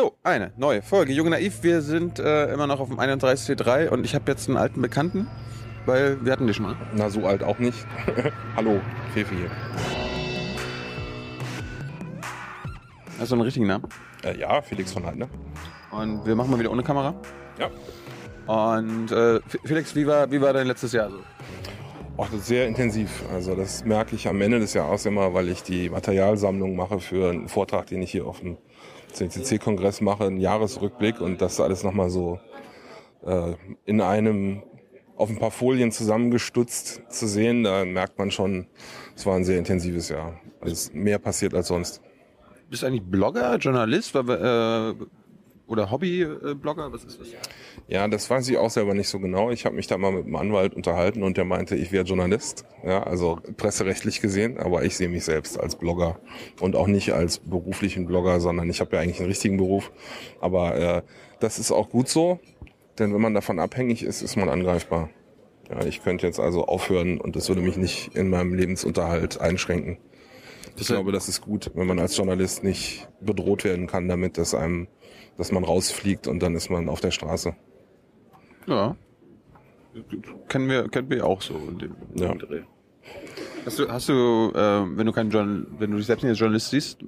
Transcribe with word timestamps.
So, 0.00 0.16
eine 0.22 0.52
neue 0.56 0.80
Folge. 0.80 1.12
Junge 1.12 1.30
Naiv, 1.30 1.64
wir 1.64 1.82
sind 1.82 2.20
äh, 2.20 2.52
immer 2.52 2.68
noch 2.68 2.78
auf 2.78 2.86
dem 2.86 3.00
31C3 3.00 3.88
und 3.88 4.04
ich 4.04 4.14
habe 4.14 4.30
jetzt 4.30 4.46
einen 4.46 4.56
alten 4.56 4.80
Bekannten, 4.80 5.26
weil 5.86 6.24
wir 6.24 6.30
hatten 6.30 6.46
die 6.46 6.54
schon 6.54 6.66
mal. 6.66 6.76
Na, 6.94 7.10
so 7.10 7.26
alt 7.26 7.42
auch 7.42 7.58
nicht. 7.58 7.84
Hallo, 8.56 8.80
Fefi 9.12 9.34
hier. 9.34 9.50
Hast 13.18 13.32
du 13.32 13.34
einen 13.34 13.42
richtigen 13.42 13.66
Namen? 13.66 13.88
Äh, 14.22 14.38
ja, 14.38 14.62
Felix 14.62 14.92
von 14.92 15.04
Heidner. 15.04 15.26
Und 15.90 16.24
wir 16.24 16.36
machen 16.36 16.52
mal 16.52 16.60
wieder 16.60 16.70
ohne 16.70 16.84
Kamera. 16.84 17.20
Ja. 17.58 17.68
Und 18.46 19.10
äh, 19.10 19.40
Felix, 19.64 19.96
wie 19.96 20.06
war, 20.06 20.30
wie 20.30 20.40
war 20.40 20.52
dein 20.52 20.68
letztes 20.68 20.92
Jahr 20.92 21.10
so? 21.10 21.18
Auch 22.18 22.28
sehr 22.40 22.68
intensiv. 22.68 23.24
Also 23.34 23.56
das 23.56 23.84
merke 23.84 24.14
ich 24.14 24.28
am 24.28 24.40
Ende 24.42 24.60
des 24.60 24.74
Jahres 24.74 25.06
immer, 25.06 25.34
weil 25.34 25.48
ich 25.48 25.64
die 25.64 25.90
Materialsammlung 25.90 26.76
mache 26.76 27.00
für 27.00 27.30
einen 27.30 27.48
Vortrag, 27.48 27.86
den 27.86 28.00
ich 28.00 28.12
hier 28.12 28.26
auf 28.26 28.38
dem 28.38 28.58
CCC-Kongress 29.12 30.00
mache, 30.00 30.24
einen 30.24 30.38
Jahresrückblick 30.38 31.20
und 31.20 31.40
das 31.40 31.60
alles 31.60 31.82
nochmal 31.82 32.10
so 32.10 32.38
äh, 33.24 33.54
in 33.84 34.00
einem 34.00 34.62
auf 35.16 35.30
ein 35.30 35.38
paar 35.38 35.50
Folien 35.50 35.90
zusammengestutzt 35.90 37.02
zu 37.10 37.26
sehen, 37.26 37.64
da 37.64 37.84
merkt 37.84 38.18
man 38.18 38.30
schon, 38.30 38.68
es 39.16 39.26
war 39.26 39.34
ein 39.34 39.44
sehr 39.44 39.58
intensives 39.58 40.08
Jahr. 40.08 40.40
Also 40.60 40.90
mehr 40.92 41.18
passiert 41.18 41.54
als 41.54 41.68
sonst. 41.68 42.00
Bist 42.70 42.82
du 42.82 42.86
eigentlich 42.86 43.02
Blogger, 43.02 43.56
Journalist 43.56 44.14
äh, 44.14 44.94
oder 45.66 45.90
Hobbyblogger? 45.90 46.92
Was 46.92 47.04
ist 47.04 47.20
das? 47.20 47.28
Ja, 47.90 48.06
das 48.06 48.28
weiß 48.28 48.46
ich 48.50 48.58
auch 48.58 48.68
selber 48.68 48.92
nicht 48.92 49.08
so 49.08 49.18
genau. 49.18 49.50
Ich 49.50 49.64
habe 49.64 49.74
mich 49.74 49.86
da 49.86 49.96
mal 49.96 50.12
mit 50.12 50.26
einem 50.26 50.36
Anwalt 50.36 50.74
unterhalten 50.74 51.22
und 51.22 51.38
der 51.38 51.46
meinte, 51.46 51.74
ich 51.74 51.90
wäre 51.90 52.04
Journalist, 52.04 52.66
ja, 52.84 53.02
also 53.02 53.38
presserechtlich 53.56 54.20
gesehen, 54.20 54.58
aber 54.58 54.84
ich 54.84 54.94
sehe 54.94 55.08
mich 55.08 55.24
selbst 55.24 55.58
als 55.58 55.76
Blogger 55.76 56.20
und 56.60 56.76
auch 56.76 56.86
nicht 56.86 57.12
als 57.14 57.38
beruflichen 57.38 58.04
Blogger, 58.04 58.40
sondern 58.40 58.68
ich 58.68 58.80
habe 58.80 58.94
ja 58.94 59.00
eigentlich 59.00 59.20
einen 59.20 59.30
richtigen 59.30 59.56
Beruf. 59.56 59.90
Aber 60.38 60.76
äh, 60.76 61.02
das 61.40 61.58
ist 61.58 61.72
auch 61.72 61.88
gut 61.88 62.10
so, 62.10 62.40
denn 62.98 63.14
wenn 63.14 63.22
man 63.22 63.32
davon 63.32 63.58
abhängig 63.58 64.02
ist, 64.02 64.20
ist 64.20 64.36
man 64.36 64.50
angreifbar. 64.50 65.08
Ja, 65.70 65.82
ich 65.86 66.02
könnte 66.02 66.26
jetzt 66.26 66.40
also 66.40 66.66
aufhören 66.66 67.18
und 67.18 67.36
das 67.36 67.48
würde 67.48 67.62
mich 67.62 67.78
nicht 67.78 68.14
in 68.14 68.28
meinem 68.28 68.52
Lebensunterhalt 68.52 69.40
einschränken. 69.40 69.96
Ich 70.76 70.88
glaube, 70.88 71.10
das 71.10 71.28
ist 71.28 71.40
gut, 71.40 71.70
wenn 71.74 71.86
man 71.86 71.98
als 71.98 72.18
Journalist 72.18 72.62
nicht 72.62 73.08
bedroht 73.22 73.64
werden 73.64 73.86
kann 73.86 74.08
damit, 74.08 74.36
dass 74.36 74.54
einem, 74.54 74.88
dass 75.38 75.52
man 75.52 75.64
rausfliegt 75.64 76.26
und 76.26 76.42
dann 76.42 76.54
ist 76.54 76.68
man 76.68 76.90
auf 76.90 77.00
der 77.00 77.12
Straße. 77.12 77.56
Ja. 78.68 78.96
Kennen 80.48 80.68
wir, 80.68 80.88
kennen 80.88 81.10
wir 81.10 81.26
auch 81.26 81.42
so 81.42 81.54
in 81.54 81.78
dem, 81.78 81.96
Ja. 82.14 82.34
Dreh. 82.34 82.62
Hast 83.64 83.78
du, 83.78 83.88
hast 83.88 84.08
du, 84.08 84.52
äh, 84.54 84.96
wenn 84.96 85.06
du 85.06 85.12
keinen 85.12 85.30
Journal, 85.30 85.66
wenn 85.78 85.90
du 85.90 85.96
dich 85.96 86.06
selbst 86.06 86.22
nicht 86.22 86.30
als 86.30 86.38
Journalist 86.38 86.70
siehst, 86.70 86.98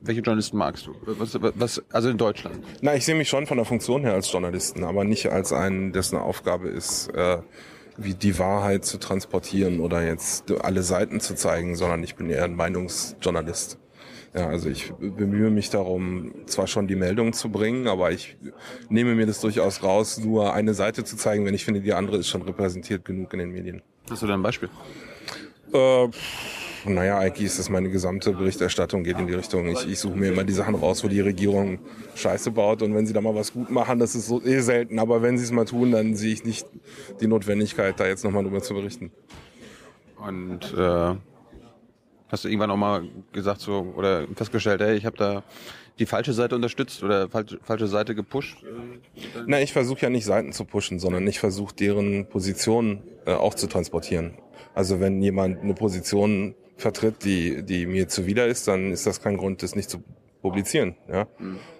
welche 0.00 0.20
Journalisten 0.20 0.58
magst 0.58 0.86
du? 0.86 0.94
Was, 1.06 1.38
was, 1.40 1.82
also 1.90 2.10
in 2.10 2.18
Deutschland? 2.18 2.58
Na, 2.82 2.94
ich 2.94 3.04
sehe 3.04 3.14
mich 3.14 3.28
schon 3.28 3.46
von 3.46 3.56
der 3.56 3.64
Funktion 3.64 4.02
her 4.02 4.12
als 4.12 4.30
Journalisten, 4.30 4.84
aber 4.84 5.04
nicht 5.04 5.30
als 5.30 5.52
einen, 5.52 5.92
dessen 5.92 6.18
Aufgabe 6.18 6.68
ist, 6.68 7.08
äh, 7.14 7.38
wie 7.96 8.14
die 8.14 8.38
Wahrheit 8.38 8.84
zu 8.84 8.98
transportieren 8.98 9.80
oder 9.80 10.04
jetzt 10.04 10.50
alle 10.60 10.82
Seiten 10.82 11.20
zu 11.20 11.34
zeigen, 11.34 11.76
sondern 11.76 12.02
ich 12.02 12.16
bin 12.16 12.28
eher 12.28 12.44
ein 12.44 12.56
Meinungsjournalist. 12.56 13.78
Ja, 14.34 14.48
also 14.48 14.68
ich 14.68 14.92
bemühe 14.98 15.48
mich 15.50 15.70
darum, 15.70 16.32
zwar 16.46 16.66
schon 16.66 16.88
die 16.88 16.96
Meldung 16.96 17.32
zu 17.32 17.50
bringen, 17.50 17.86
aber 17.86 18.10
ich 18.10 18.36
nehme 18.88 19.14
mir 19.14 19.26
das 19.26 19.40
durchaus 19.40 19.84
raus, 19.84 20.18
nur 20.18 20.52
eine 20.52 20.74
Seite 20.74 21.04
zu 21.04 21.16
zeigen, 21.16 21.46
wenn 21.46 21.54
ich 21.54 21.64
finde, 21.64 21.80
die 21.80 21.92
andere 21.92 22.16
ist 22.16 22.28
schon 22.28 22.42
repräsentiert 22.42 23.04
genug 23.04 23.32
in 23.32 23.38
den 23.38 23.50
Medien. 23.50 23.82
Hast 24.10 24.22
du 24.22 24.26
da 24.26 24.34
ein 24.34 24.42
Beispiel? 24.42 24.68
Äh, 25.72 26.08
naja, 26.84 27.18
eigentlich 27.18 27.46
ist 27.46 27.60
das 27.60 27.70
meine 27.70 27.90
gesamte 27.90 28.32
Berichterstattung 28.32 29.04
geht 29.04 29.20
in 29.20 29.28
die 29.28 29.34
Richtung. 29.34 29.68
Ich, 29.68 29.88
ich 29.88 30.00
suche 30.00 30.16
mir 30.16 30.32
immer 30.32 30.42
die 30.42 30.52
Sachen 30.52 30.74
raus, 30.74 31.04
wo 31.04 31.08
die 31.08 31.20
Regierung 31.20 31.78
Scheiße 32.16 32.50
baut 32.50 32.82
und 32.82 32.92
wenn 32.92 33.06
sie 33.06 33.12
da 33.12 33.20
mal 33.20 33.36
was 33.36 33.52
gut 33.52 33.70
machen, 33.70 34.00
das 34.00 34.16
ist 34.16 34.26
so 34.26 34.42
eh 34.42 34.60
selten. 34.60 34.98
Aber 34.98 35.22
wenn 35.22 35.38
sie 35.38 35.44
es 35.44 35.52
mal 35.52 35.64
tun, 35.64 35.92
dann 35.92 36.16
sehe 36.16 36.32
ich 36.32 36.44
nicht 36.44 36.66
die 37.20 37.28
Notwendigkeit, 37.28 37.98
da 38.00 38.06
jetzt 38.06 38.24
nochmal 38.24 38.42
drüber 38.42 38.62
zu 38.62 38.74
berichten. 38.74 39.12
Und 40.16 40.74
äh, 40.76 41.14
hast 42.28 42.44
du 42.44 42.48
irgendwann 42.48 42.70
auch 42.70 42.76
mal 42.76 43.08
gesagt 43.32 43.60
so 43.60 43.94
oder 43.96 44.26
festgestellt, 44.34 44.80
ey, 44.80 44.96
ich 44.96 45.06
habe 45.06 45.16
da 45.16 45.42
die 45.98 46.06
falsche 46.06 46.32
Seite 46.32 46.56
unterstützt 46.56 47.02
oder 47.02 47.28
falsche, 47.28 47.58
falsche 47.62 47.86
Seite 47.86 48.14
gepusht? 48.14 48.58
Na, 49.46 49.60
ich 49.60 49.72
versuche 49.72 50.02
ja 50.02 50.10
nicht 50.10 50.24
Seiten 50.24 50.52
zu 50.52 50.64
pushen, 50.64 50.98
sondern 50.98 51.26
ich 51.26 51.38
versuche 51.38 51.74
deren 51.74 52.26
Position 52.26 53.02
äh, 53.26 53.32
auch 53.32 53.54
zu 53.54 53.68
transportieren. 53.68 54.34
Also 54.74 55.00
wenn 55.00 55.22
jemand 55.22 55.60
eine 55.62 55.74
Position 55.74 56.54
vertritt, 56.76 57.24
die, 57.24 57.62
die 57.62 57.86
mir 57.86 58.08
zuwider 58.08 58.46
ist, 58.46 58.66
dann 58.66 58.90
ist 58.90 59.06
das 59.06 59.22
kein 59.22 59.36
Grund, 59.36 59.62
das 59.62 59.76
nicht 59.76 59.88
zu 59.88 60.02
publizieren. 60.42 60.96
Ja? 61.08 61.28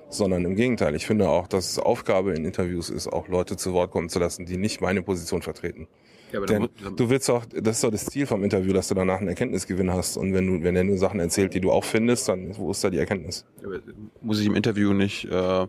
Sondern 0.09 0.45
im 0.45 0.55
Gegenteil. 0.55 0.95
Ich 0.95 1.07
finde 1.07 1.29
auch, 1.29 1.49
dass 1.49 1.71
es 1.71 1.79
Aufgabe 1.81 2.35
in 2.35 2.45
Interviews 2.45 2.91
ist, 2.91 3.09
auch 3.09 3.27
Leute 3.27 3.57
zu 3.57 3.73
Wort 3.73 3.91
kommen 3.91 4.09
zu 4.09 4.21
lassen, 4.21 4.47
die 4.47 4.57
nicht 4.57 4.81
meine 4.81 5.03
Position 5.03 5.43
vertreten. 5.43 5.89
Ja, 6.35 6.41
aber 6.41 6.47
Denn 6.47 6.69
du 6.97 7.11
willst 7.11 7.31
auch, 7.31 7.45
das 7.47 7.77
ist 7.77 7.85
doch 7.85 7.93
das 7.93 8.07
Ziel 8.07 8.27
vom 8.27 8.43
Interview, 8.43 8.73
dass 8.73 8.89
du 8.89 8.97
danach 8.97 9.19
einen 9.19 9.29
Erkenntnisgewinn 9.29 9.93
hast. 9.93 10.17
Und 10.17 10.35
wenn 10.35 10.45
du, 10.49 10.65
wenn 10.65 10.75
er 10.75 10.83
nur 10.83 10.99
Sachen 10.99 11.21
erzählt, 11.21 11.55
die 11.55 11.61
du 11.61 11.71
auch 11.71 11.85
findest, 11.85 12.29
dann 12.29 12.57
wo 12.57 12.73
ist 12.73 12.83
da 12.83 12.91
die 12.91 12.99
Erkenntnis? 12.99 13.47
Aber 13.65 13.79
muss 14.21 14.41
ich 14.41 14.47
im 14.47 14.57
Interview 14.57 14.95
nicht 14.95 15.27
äh, 15.27 15.67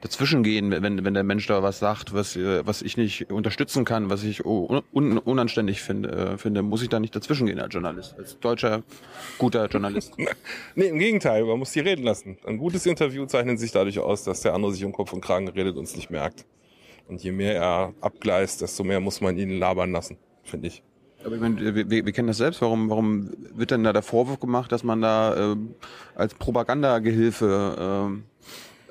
dazwischen 0.00 0.42
gehen, 0.42 0.72
wenn, 0.72 1.04
wenn 1.04 1.14
der 1.14 1.22
Mensch 1.22 1.46
da 1.46 1.62
was 1.62 1.78
sagt, 1.78 2.14
was, 2.14 2.34
äh, 2.34 2.66
was 2.66 2.82
ich 2.82 2.96
nicht 2.96 3.30
unterstützen 3.30 3.84
kann, 3.84 4.10
was 4.10 4.24
ich 4.24 4.44
un, 4.44 4.82
un, 4.92 5.18
unanständig 5.18 5.82
finde, 5.82 6.10
äh, 6.10 6.36
finde, 6.36 6.62
muss 6.62 6.82
ich 6.82 6.88
da 6.88 6.98
nicht 6.98 7.14
dazwischen 7.14 7.46
gehen 7.46 7.60
als 7.60 7.72
Journalist, 7.72 8.16
als 8.18 8.40
deutscher, 8.40 8.82
guter 9.38 9.66
Journalist. 9.66 10.14
Nee, 10.74 10.88
im 10.88 10.98
Gegenteil, 10.98 11.44
man 11.44 11.58
muss 11.60 11.72
die 11.72 11.80
reden 11.80 12.02
lassen. 12.02 12.38
Ein 12.44 12.58
gutes 12.58 12.86
Interview 12.86 13.24
zeichnet 13.26 13.60
sich 13.60 13.70
dadurch 13.70 13.98
aus, 14.00 14.24
dass 14.24 14.40
der 14.40 14.54
andere 14.54 14.72
sich 14.72 14.84
um 14.84 14.92
Kopf 14.92 15.12
und 15.12 15.20
Kragen 15.20 15.48
redet 15.48 15.76
und 15.76 15.84
es 15.84 15.94
nicht 15.96 16.10
merkt. 16.10 16.44
Und 17.08 17.22
je 17.22 17.32
mehr 17.32 17.54
er 17.56 17.94
abgleist, 18.00 18.60
desto 18.60 18.84
mehr 18.84 19.00
muss 19.00 19.20
man 19.20 19.36
ihn 19.38 19.50
labern 19.58 19.92
lassen, 19.92 20.18
finde 20.44 20.68
ich. 20.68 20.82
Aber 21.24 21.34
ich 21.34 21.40
meine, 21.40 21.74
wir, 21.74 21.90
wir 21.90 22.12
kennen 22.12 22.28
das 22.28 22.36
selbst. 22.36 22.62
Warum, 22.62 22.90
warum 22.90 23.30
wird 23.54 23.70
denn 23.72 23.82
da 23.82 23.92
der 23.92 24.02
Vorwurf 24.02 24.38
gemacht, 24.38 24.70
dass 24.70 24.84
man 24.84 25.00
da 25.00 25.52
ähm, 25.52 25.74
als 26.14 26.34
Propagandagehilfe 26.34 27.76
ähm, 28.08 28.24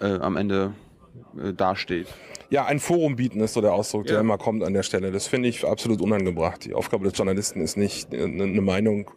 äh, 0.02 0.20
am 0.20 0.36
Ende 0.36 0.74
äh, 1.42 1.54
dasteht? 1.54 2.08
Ja, 2.50 2.66
ein 2.66 2.80
Forum 2.80 3.16
bieten 3.16 3.40
ist 3.42 3.54
so 3.54 3.62
der 3.62 3.74
Ausdruck, 3.74 4.06
der 4.06 4.16
Ja. 4.16 4.22
immer 4.22 4.38
kommt 4.38 4.64
an 4.64 4.74
der 4.74 4.84
Stelle. 4.84 5.12
Das 5.12 5.28
finde 5.28 5.50
ich 5.50 5.66
absolut 5.66 6.02
unangebracht. 6.02 6.66
Die 6.66 6.74
Aufgabe 6.74 7.06
des 7.06 7.18
Journalisten 7.18 7.62
ist 7.62 7.78
nicht, 7.78 8.14
eine 8.14 8.44
eine 8.44 8.62
Meinung 8.62 9.10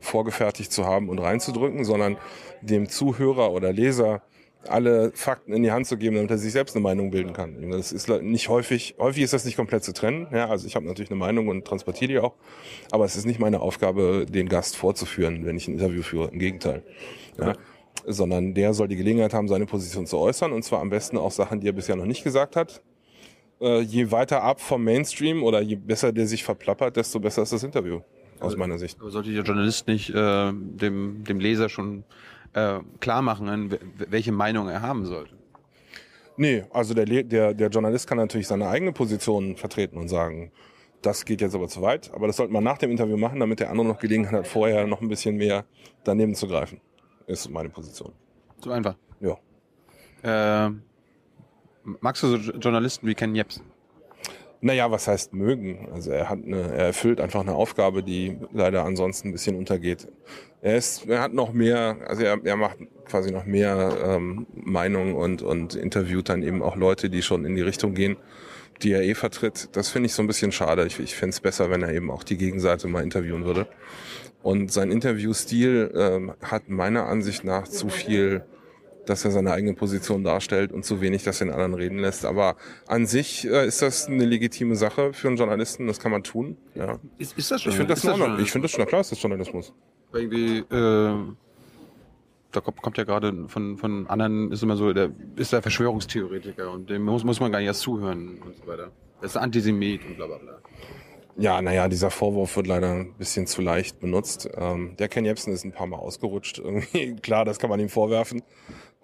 vorgefertigt 0.00 0.72
zu 0.72 0.84
haben 0.86 1.08
und 1.08 1.18
reinzudrücken, 1.18 1.84
sondern 1.84 2.16
dem 2.62 2.88
Zuhörer 2.88 3.50
oder 3.52 3.72
Leser 3.72 4.22
alle 4.70 5.12
Fakten 5.14 5.52
in 5.52 5.62
die 5.62 5.70
Hand 5.70 5.86
zu 5.86 5.96
geben, 5.96 6.16
damit 6.16 6.30
er 6.30 6.38
sich 6.38 6.52
selbst 6.52 6.76
eine 6.76 6.82
Meinung 6.82 7.10
bilden 7.10 7.32
kann. 7.32 7.70
Das 7.70 7.92
ist 7.92 8.08
nicht 8.08 8.48
häufig, 8.48 8.94
häufig 8.98 9.22
ist 9.22 9.32
das 9.32 9.44
nicht 9.44 9.56
komplett 9.56 9.84
zu 9.84 9.92
trennen. 9.92 10.26
Ja, 10.32 10.48
also 10.48 10.66
ich 10.66 10.76
habe 10.76 10.86
natürlich 10.86 11.10
eine 11.10 11.18
Meinung 11.18 11.48
und 11.48 11.64
transportiere 11.64 12.12
die 12.12 12.18
auch, 12.18 12.34
aber 12.90 13.04
es 13.04 13.16
ist 13.16 13.26
nicht 13.26 13.40
meine 13.40 13.60
Aufgabe, 13.60 14.26
den 14.28 14.48
Gast 14.48 14.76
vorzuführen, 14.76 15.44
wenn 15.44 15.56
ich 15.56 15.68
ein 15.68 15.74
Interview 15.74 16.02
führe. 16.02 16.28
Im 16.28 16.38
Gegenteil. 16.38 16.82
Ja. 17.38 17.54
Sondern 18.06 18.54
der 18.54 18.74
soll 18.74 18.88
die 18.88 18.96
Gelegenheit 18.96 19.34
haben, 19.34 19.48
seine 19.48 19.66
Position 19.66 20.06
zu 20.06 20.18
äußern 20.18 20.52
und 20.52 20.62
zwar 20.62 20.80
am 20.80 20.90
besten 20.90 21.18
auch 21.18 21.32
Sachen, 21.32 21.60
die 21.60 21.68
er 21.68 21.72
bisher 21.72 21.96
noch 21.96 22.06
nicht 22.06 22.24
gesagt 22.24 22.56
hat. 22.56 22.82
Äh, 23.60 23.80
je 23.80 24.10
weiter 24.10 24.42
ab 24.42 24.60
vom 24.60 24.84
Mainstream 24.84 25.42
oder 25.42 25.60
je 25.60 25.76
besser 25.76 26.12
der 26.12 26.26
sich 26.26 26.44
verplappert, 26.44 26.96
desto 26.96 27.18
besser 27.18 27.42
ist 27.42 27.52
das 27.52 27.64
Interview. 27.64 28.00
Aus 28.40 28.56
meiner 28.56 28.78
Sicht. 28.78 29.00
Aber 29.00 29.10
sollte 29.10 29.32
der 29.32 29.42
Journalist 29.42 29.88
nicht 29.88 30.10
äh, 30.10 30.52
dem, 30.52 31.24
dem 31.24 31.40
Leser 31.40 31.68
schon 31.68 32.04
äh, 32.54 32.80
klar 33.00 33.22
machen, 33.22 33.76
welche 33.96 34.32
Meinung 34.32 34.68
er 34.68 34.82
haben 34.82 35.04
sollte? 35.06 35.34
Nee, 36.36 36.64
also 36.72 36.94
der, 36.94 37.04
der, 37.24 37.52
der 37.54 37.68
Journalist 37.68 38.06
kann 38.06 38.18
natürlich 38.18 38.46
seine 38.46 38.68
eigene 38.68 38.92
Position 38.92 39.56
vertreten 39.56 39.96
und 39.98 40.08
sagen, 40.08 40.52
das 41.02 41.24
geht 41.24 41.40
jetzt 41.40 41.54
aber 41.54 41.68
zu 41.68 41.82
weit. 41.82 42.12
Aber 42.14 42.26
das 42.28 42.36
sollte 42.36 42.52
man 42.52 42.62
nach 42.62 42.78
dem 42.78 42.90
Interview 42.90 43.16
machen, 43.16 43.40
damit 43.40 43.60
der 43.60 43.70
andere 43.70 43.86
noch 43.88 43.98
Gelegenheit 43.98 44.32
hat, 44.32 44.46
vorher 44.46 44.86
noch 44.86 45.00
ein 45.00 45.08
bisschen 45.08 45.36
mehr 45.36 45.64
daneben 46.04 46.34
zu 46.34 46.46
greifen. 46.46 46.80
Ist 47.26 47.48
meine 47.50 47.68
Position. 47.68 48.12
So 48.62 48.70
einfach. 48.70 48.96
Ja. 49.20 49.36
Äh, 50.66 50.72
magst 52.00 52.22
du 52.22 52.28
so 52.28 52.36
Jo- 52.36 52.58
Journalisten 52.58 53.06
wie 53.06 53.14
Ken 53.14 53.34
Jebsen? 53.34 53.64
Naja, 54.60 54.90
was 54.90 55.06
heißt 55.06 55.34
mögen? 55.34 55.88
Also 55.92 56.10
er 56.10 56.28
hat 56.28 56.44
eine, 56.44 56.62
er 56.62 56.86
erfüllt 56.86 57.20
einfach 57.20 57.40
eine 57.40 57.54
Aufgabe, 57.54 58.02
die 58.02 58.38
leider 58.52 58.84
ansonsten 58.84 59.28
ein 59.28 59.32
bisschen 59.32 59.56
untergeht. 59.56 60.08
Er 60.60 60.76
ist, 60.76 61.06
er 61.06 61.20
hat 61.20 61.32
noch 61.32 61.52
mehr, 61.52 61.96
also 62.06 62.24
er, 62.24 62.38
er 62.44 62.56
macht 62.56 62.78
quasi 63.04 63.30
noch 63.30 63.46
mehr 63.46 63.96
ähm, 64.04 64.46
Meinung 64.54 65.14
und 65.14 65.42
und 65.42 65.76
interviewt 65.76 66.28
dann 66.28 66.42
eben 66.42 66.62
auch 66.62 66.74
Leute, 66.74 67.08
die 67.08 67.22
schon 67.22 67.44
in 67.44 67.54
die 67.54 67.62
Richtung 67.62 67.94
gehen, 67.94 68.16
die 68.82 68.92
er 68.92 69.02
eh 69.02 69.14
vertritt. 69.14 69.68
Das 69.72 69.90
finde 69.90 70.06
ich 70.06 70.14
so 70.14 70.22
ein 70.22 70.26
bisschen 70.26 70.50
schade. 70.50 70.84
Ich, 70.86 70.98
ich 70.98 71.14
fände 71.14 71.34
es 71.34 71.40
besser, 71.40 71.70
wenn 71.70 71.82
er 71.82 71.92
eben 71.94 72.10
auch 72.10 72.24
die 72.24 72.36
Gegenseite 72.36 72.88
mal 72.88 73.04
interviewen 73.04 73.44
würde. 73.44 73.68
Und 74.42 74.72
sein 74.72 74.90
Interviewstil 74.90 75.92
ähm, 75.94 76.32
hat 76.42 76.68
meiner 76.68 77.06
Ansicht 77.06 77.44
nach 77.44 77.68
zu 77.68 77.88
viel 77.88 78.44
dass 79.08 79.24
er 79.24 79.30
seine 79.30 79.52
eigene 79.52 79.74
Position 79.74 80.24
darstellt 80.24 80.72
und 80.72 80.84
zu 80.84 81.00
wenig, 81.00 81.22
dass 81.22 81.40
er 81.40 81.46
den 81.46 81.54
anderen 81.54 81.74
reden 81.74 81.98
lässt. 81.98 82.24
Aber 82.24 82.56
an 82.86 83.06
sich 83.06 83.46
äh, 83.46 83.66
ist 83.66 83.82
das 83.82 84.06
eine 84.06 84.24
legitime 84.24 84.76
Sache 84.76 85.12
für 85.12 85.28
einen 85.28 85.36
Journalisten, 85.36 85.86
das 85.86 85.98
kann 85.98 86.12
man 86.12 86.22
tun. 86.22 86.56
Ja. 86.74 86.98
Ist, 87.18 87.36
ist 87.38 87.50
das 87.50 87.64
Ich 87.64 87.74
finde 87.74 87.94
das 87.94 88.04
Ordnung. 88.04 88.38
Ich 88.40 88.50
finde 88.50 88.66
das 88.66 88.72
schon, 88.72 88.86
klar 88.86 89.00
ist 89.00 89.12
das 89.12 89.22
Journalismus. 89.22 89.72
irgendwie, 90.12 90.58
äh, 90.58 91.14
da 92.50 92.60
kommt, 92.60 92.96
ja 92.96 93.04
gerade 93.04 93.48
von, 93.48 93.76
von 93.76 94.06
anderen, 94.08 94.52
ist 94.52 94.62
immer 94.62 94.76
so, 94.76 94.92
der 94.92 95.10
ist 95.36 95.52
der 95.52 95.62
Verschwörungstheoretiker 95.62 96.70
und 96.70 96.88
dem 96.90 97.02
muss, 97.02 97.24
muss 97.24 97.40
man 97.40 97.52
gar 97.52 97.58
nicht 97.58 97.66
erst 97.66 97.80
zuhören 97.80 98.38
und 98.44 98.56
so 98.56 98.66
weiter. 98.66 98.90
Das 99.20 99.32
ist 99.32 99.36
Antisemit 99.36 100.04
und 100.06 100.16
bla 100.16 100.26
bla 100.26 100.38
bla. 100.38 100.58
Ja, 101.40 101.62
naja, 101.62 101.86
dieser 101.86 102.10
Vorwurf 102.10 102.56
wird 102.56 102.66
leider 102.66 102.90
ein 102.90 103.14
bisschen 103.14 103.46
zu 103.46 103.62
leicht 103.62 104.00
benutzt. 104.00 104.50
Ähm, 104.56 104.96
der 104.98 105.08
Ken 105.08 105.24
Jebsen 105.24 105.52
ist 105.52 105.64
ein 105.64 105.70
paar 105.70 105.86
Mal 105.86 105.98
ausgerutscht. 105.98 106.58
Irgendwie, 106.64 107.14
klar, 107.14 107.44
das 107.44 107.60
kann 107.60 107.70
man 107.70 107.78
ihm 107.78 107.88
vorwerfen. 107.88 108.42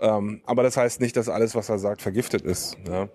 Ähm, 0.01 0.43
aber 0.45 0.63
das 0.63 0.77
heißt 0.77 1.01
nicht, 1.01 1.17
dass 1.17 1.29
alles, 1.29 1.55
was 1.55 1.69
er 1.69 1.79
sagt, 1.79 2.03
vergiftet 2.03 2.43
ist. 2.43 2.77
Ja? 2.89 3.09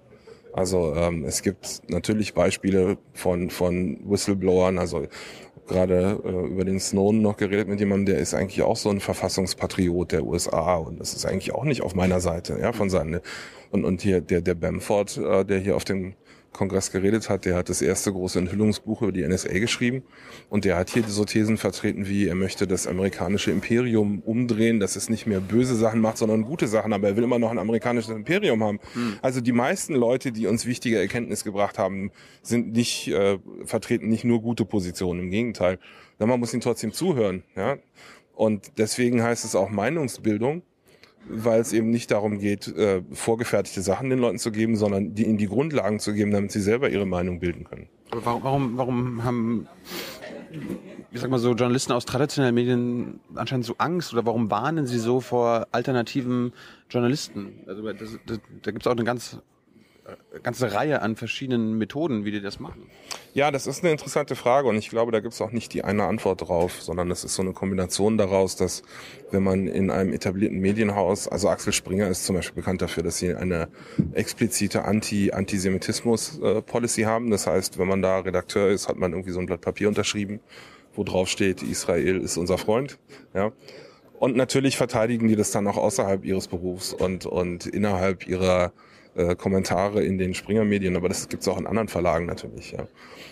Also 0.53 0.95
ähm, 0.95 1.25
es 1.25 1.41
gibt 1.41 1.81
natürlich 1.87 2.33
Beispiele 2.33 2.97
von, 3.13 3.49
von 3.49 3.99
Whistleblowern, 4.09 4.79
also 4.79 5.05
gerade 5.67 6.19
äh, 6.23 6.47
über 6.47 6.65
den 6.65 6.79
Snowden 6.79 7.21
noch 7.21 7.37
geredet 7.37 7.67
mit 7.67 7.79
jemandem, 7.79 8.07
der 8.07 8.19
ist 8.19 8.33
eigentlich 8.33 8.63
auch 8.63 8.75
so 8.75 8.89
ein 8.89 8.99
Verfassungspatriot 8.99 10.11
der 10.11 10.23
USA 10.23 10.75
und 10.75 10.99
das 10.99 11.13
ist 11.13 11.25
eigentlich 11.25 11.53
auch 11.53 11.63
nicht 11.63 11.81
auf 11.81 11.93
meiner 11.95 12.19
Seite, 12.19 12.57
ja, 12.59 12.73
von 12.73 12.89
seinen 12.89 13.21
und 13.71 13.85
und 13.85 14.01
hier 14.01 14.21
der 14.21 14.41
der 14.41 14.55
Bamford, 14.55 15.17
äh, 15.17 15.45
der 15.45 15.59
hier 15.59 15.75
auf 15.75 15.85
dem 15.85 16.15
Kongress 16.51 16.91
geredet 16.91 17.29
hat, 17.29 17.45
der 17.45 17.55
hat 17.55 17.69
das 17.69 17.81
erste 17.81 18.11
große 18.11 18.39
Enthüllungsbuch 18.39 19.01
über 19.01 19.11
die 19.11 19.27
NSA 19.27 19.59
geschrieben 19.59 20.03
und 20.49 20.65
der 20.65 20.77
hat 20.77 20.89
hier 20.89 21.03
so 21.03 21.25
Thesen 21.25 21.57
vertreten 21.57 22.07
wie, 22.07 22.27
er 22.27 22.35
möchte 22.35 22.67
das 22.67 22.87
amerikanische 22.87 23.51
Imperium 23.51 24.19
umdrehen, 24.19 24.79
dass 24.79 24.95
es 24.95 25.09
nicht 25.09 25.27
mehr 25.27 25.39
böse 25.39 25.75
Sachen 25.75 26.01
macht, 26.01 26.17
sondern 26.17 26.43
gute 26.43 26.67
Sachen, 26.67 26.93
aber 26.93 27.09
er 27.09 27.17
will 27.17 27.23
immer 27.23 27.39
noch 27.39 27.51
ein 27.51 27.59
amerikanisches 27.59 28.11
Imperium 28.11 28.63
haben. 28.63 28.79
Mhm. 28.95 29.17
Also 29.21 29.41
die 29.41 29.51
meisten 29.51 29.95
Leute, 29.95 30.31
die 30.31 30.47
uns 30.47 30.65
wichtige 30.65 30.99
Erkenntnis 30.99 31.43
gebracht 31.43 31.77
haben, 31.77 32.11
sind 32.41 32.73
nicht, 32.73 33.07
äh, 33.09 33.37
vertreten 33.65 34.09
nicht 34.09 34.23
nur 34.23 34.41
gute 34.41 34.65
Positionen, 34.65 35.21
im 35.21 35.31
Gegenteil. 35.31 35.79
Man 36.17 36.39
muss 36.39 36.53
ihnen 36.53 36.61
trotzdem 36.61 36.91
zuhören, 36.91 37.43
ja. 37.55 37.77
Und 38.33 38.77
deswegen 38.77 39.21
heißt 39.21 39.43
es 39.43 39.55
auch 39.55 39.69
Meinungsbildung 39.69 40.63
weil 41.29 41.61
es 41.61 41.73
eben 41.73 41.89
nicht 41.89 42.11
darum 42.11 42.39
geht, 42.39 42.67
äh, 42.67 43.01
vorgefertigte 43.11 43.81
Sachen 43.81 44.09
den 44.09 44.19
Leuten 44.19 44.39
zu 44.39 44.51
geben, 44.51 44.75
sondern 44.75 45.15
die, 45.15 45.25
ihnen 45.25 45.37
die 45.37 45.47
Grundlagen 45.47 45.99
zu 45.99 46.13
geben, 46.13 46.31
damit 46.31 46.51
sie 46.51 46.61
selber 46.61 46.89
ihre 46.89 47.05
Meinung 47.05 47.39
bilden 47.39 47.63
können. 47.63 47.87
Aber 48.11 48.25
warum, 48.25 48.43
warum, 48.43 48.77
warum 48.77 49.23
haben, 49.23 49.67
ich 51.11 51.21
sag 51.21 51.29
mal 51.29 51.39
so, 51.39 51.53
Journalisten 51.53 51.93
aus 51.93 52.05
traditionellen 52.05 52.55
Medien 52.55 53.19
anscheinend 53.35 53.65
so 53.65 53.75
Angst 53.77 54.13
oder 54.13 54.25
warum 54.25 54.49
warnen 54.49 54.87
sie 54.87 54.99
so 54.99 55.21
vor 55.21 55.67
alternativen 55.71 56.53
Journalisten? 56.89 57.59
Also 57.67 57.83
das, 57.93 58.17
das, 58.25 58.39
da 58.63 58.71
gibt 58.71 58.83
es 58.83 58.87
auch 58.87 58.95
eine 58.95 59.03
ganz 59.03 59.37
ganze 60.43 60.73
Reihe 60.73 61.01
an 61.01 61.15
verschiedenen 61.15 61.77
Methoden, 61.77 62.25
wie 62.25 62.31
die 62.31 62.41
das 62.41 62.59
machen. 62.59 62.89
Ja, 63.33 63.51
das 63.51 63.67
ist 63.67 63.83
eine 63.83 63.91
interessante 63.91 64.35
Frage 64.35 64.67
und 64.67 64.75
ich 64.75 64.89
glaube, 64.89 65.11
da 65.11 65.19
gibt 65.19 65.33
es 65.33 65.41
auch 65.41 65.51
nicht 65.51 65.73
die 65.73 65.83
eine 65.83 66.05
Antwort 66.05 66.47
drauf, 66.47 66.81
sondern 66.81 67.11
es 67.11 67.23
ist 67.23 67.35
so 67.35 67.41
eine 67.41 67.53
Kombination 67.53 68.17
daraus, 68.17 68.55
dass 68.55 68.83
wenn 69.31 69.43
man 69.43 69.67
in 69.67 69.91
einem 69.91 70.13
etablierten 70.13 70.59
Medienhaus, 70.59 71.27
also 71.27 71.49
Axel 71.49 71.73
Springer 71.73 72.07
ist 72.07 72.25
zum 72.25 72.35
Beispiel 72.35 72.55
bekannt 72.55 72.81
dafür, 72.81 73.03
dass 73.03 73.17
sie 73.17 73.35
eine 73.35 73.67
explizite 74.13 74.85
Anti-Antisemitismus-Policy 74.85 77.03
haben. 77.03 77.29
Das 77.29 77.47
heißt, 77.47 77.77
wenn 77.77 77.87
man 77.87 78.01
da 78.01 78.19
Redakteur 78.19 78.69
ist, 78.69 78.87
hat 78.87 78.97
man 78.97 79.11
irgendwie 79.11 79.31
so 79.31 79.39
ein 79.39 79.45
Blatt 79.45 79.61
Papier 79.61 79.87
unterschrieben, 79.87 80.39
wo 80.93 81.03
drauf 81.03 81.29
steht, 81.29 81.61
Israel 81.61 82.19
ist 82.19 82.37
unser 82.37 82.57
Freund. 82.57 82.97
Ja. 83.33 83.51
Und 84.19 84.35
natürlich 84.35 84.75
verteidigen 84.75 85.29
die 85.29 85.37
das 85.37 85.51
dann 85.51 85.67
auch 85.67 85.77
außerhalb 85.77 86.25
ihres 86.25 86.47
Berufs 86.47 86.93
und, 86.93 87.25
und 87.25 87.67
innerhalb 87.67 88.27
ihrer 88.27 88.73
äh, 89.19 89.35
Kommentare 89.35 90.03
in 90.03 90.17
den 90.17 90.33
Springer-Medien, 90.33 90.95
aber 90.95 91.09
das 91.09 91.27
gibt's 91.27 91.47
auch 91.47 91.57
in 91.59 91.67
anderen 91.67 91.89
Verlagen 91.89 92.25
natürlich. 92.25 92.71
Ja. 92.71 92.87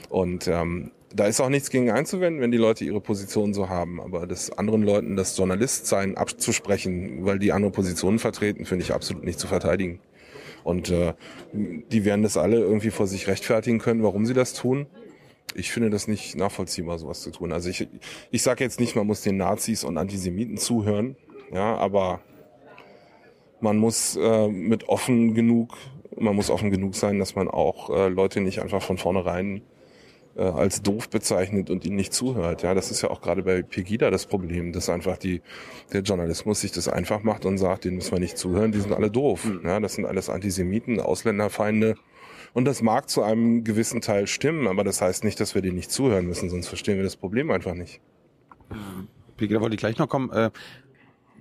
Und 0.09 0.47
ähm, 0.47 0.91
da 1.15 1.25
ist 1.25 1.39
auch 1.39 1.49
nichts 1.49 1.69
gegen 1.69 1.89
einzuwenden, 1.89 2.41
wenn 2.41 2.51
die 2.51 2.57
Leute 2.57 2.83
ihre 2.83 2.99
Position 2.99 3.53
so 3.53 3.69
haben. 3.69 4.01
Aber 4.01 4.27
das 4.27 4.51
anderen 4.51 4.83
Leuten 4.83 5.15
das 5.15 5.37
Journalistsein 5.37 6.17
abzusprechen, 6.17 7.25
weil 7.25 7.39
die 7.39 7.53
andere 7.53 7.71
Positionen 7.71 8.19
vertreten, 8.19 8.65
finde 8.65 8.83
ich 8.83 8.93
absolut 8.93 9.23
nicht 9.23 9.39
zu 9.39 9.47
verteidigen. 9.47 9.99
Und 10.65 10.89
äh, 10.89 11.13
die 11.53 12.03
werden 12.03 12.23
das 12.23 12.35
alle 12.35 12.57
irgendwie 12.57 12.91
vor 12.91 13.07
sich 13.07 13.27
rechtfertigen 13.27 13.79
können, 13.79 14.03
warum 14.03 14.25
sie 14.25 14.33
das 14.33 14.53
tun. 14.53 14.87
Ich 15.55 15.71
finde 15.71 15.89
das 15.89 16.09
nicht 16.09 16.35
nachvollziehbar, 16.35 16.99
sowas 16.99 17.21
zu 17.21 17.31
tun. 17.31 17.53
Also 17.53 17.69
ich, 17.69 17.87
ich 18.31 18.43
sage 18.43 18.65
jetzt 18.65 18.79
nicht, 18.81 18.95
man 18.95 19.07
muss 19.07 19.21
den 19.21 19.37
Nazis 19.37 19.85
und 19.85 19.97
Antisemiten 19.97 20.57
zuhören, 20.57 21.15
ja, 21.53 21.77
aber 21.77 22.19
man 23.59 23.77
muss 23.77 24.15
äh, 24.15 24.47
mit 24.47 24.87
offen 24.89 25.33
genug, 25.33 25.77
man 26.15 26.35
muss 26.35 26.49
offen 26.49 26.71
genug 26.71 26.95
sein, 26.95 27.19
dass 27.19 27.35
man 27.35 27.47
auch 27.47 27.89
äh, 27.89 28.09
Leute 28.09 28.41
nicht 28.41 28.61
einfach 28.61 28.81
von 28.81 28.97
vornherein 28.97 29.61
äh, 30.35 30.43
als 30.43 30.81
doof 30.81 31.09
bezeichnet 31.09 31.69
und 31.69 31.85
ihnen 31.85 31.95
nicht 31.95 32.13
zuhört. 32.13 32.63
Ja, 32.63 32.73
das 32.73 32.91
ist 32.91 33.01
ja 33.01 33.09
auch 33.09 33.21
gerade 33.21 33.43
bei 33.43 33.61
Pegida 33.61 34.11
das 34.11 34.25
Problem, 34.25 34.71
dass 34.71 34.89
einfach 34.89 35.17
die 35.17 35.41
der 35.91 36.01
Journalismus 36.01 36.61
sich 36.61 36.71
das 36.71 36.87
einfach 36.87 37.23
macht 37.23 37.45
und 37.45 37.57
sagt, 37.57 37.85
denen 37.85 37.97
müssen 37.97 38.11
wir 38.11 38.19
nicht 38.19 38.37
zuhören, 38.37 38.71
die 38.71 38.79
sind 38.79 38.93
alle 38.93 39.09
doof. 39.09 39.45
Mhm. 39.45 39.61
Ja, 39.63 39.79
das 39.79 39.95
sind 39.95 40.05
alles 40.05 40.29
Antisemiten, 40.29 40.99
Ausländerfeinde. 40.99 41.95
Und 42.53 42.65
das 42.65 42.81
mag 42.81 43.09
zu 43.09 43.23
einem 43.23 43.63
gewissen 43.63 44.01
Teil 44.01 44.25
stimmen, 44.25 44.67
aber 44.67 44.83
das 44.83 45.01
heißt 45.01 45.23
nicht, 45.23 45.39
dass 45.39 45.53
wir 45.53 45.61
denen 45.61 45.75
nicht 45.75 45.91
zuhören 45.91 46.25
müssen, 46.25 46.49
sonst 46.49 46.67
verstehen 46.67 46.97
wir 46.97 47.03
das 47.03 47.15
Problem 47.15 47.51
einfach 47.51 47.73
nicht. 47.73 47.99
Pegida 49.37 49.61
wollte 49.61 49.75
ich 49.75 49.79
gleich 49.79 49.97
noch 49.97 50.09
kommen. 50.09 50.31
Äh, 50.31 50.51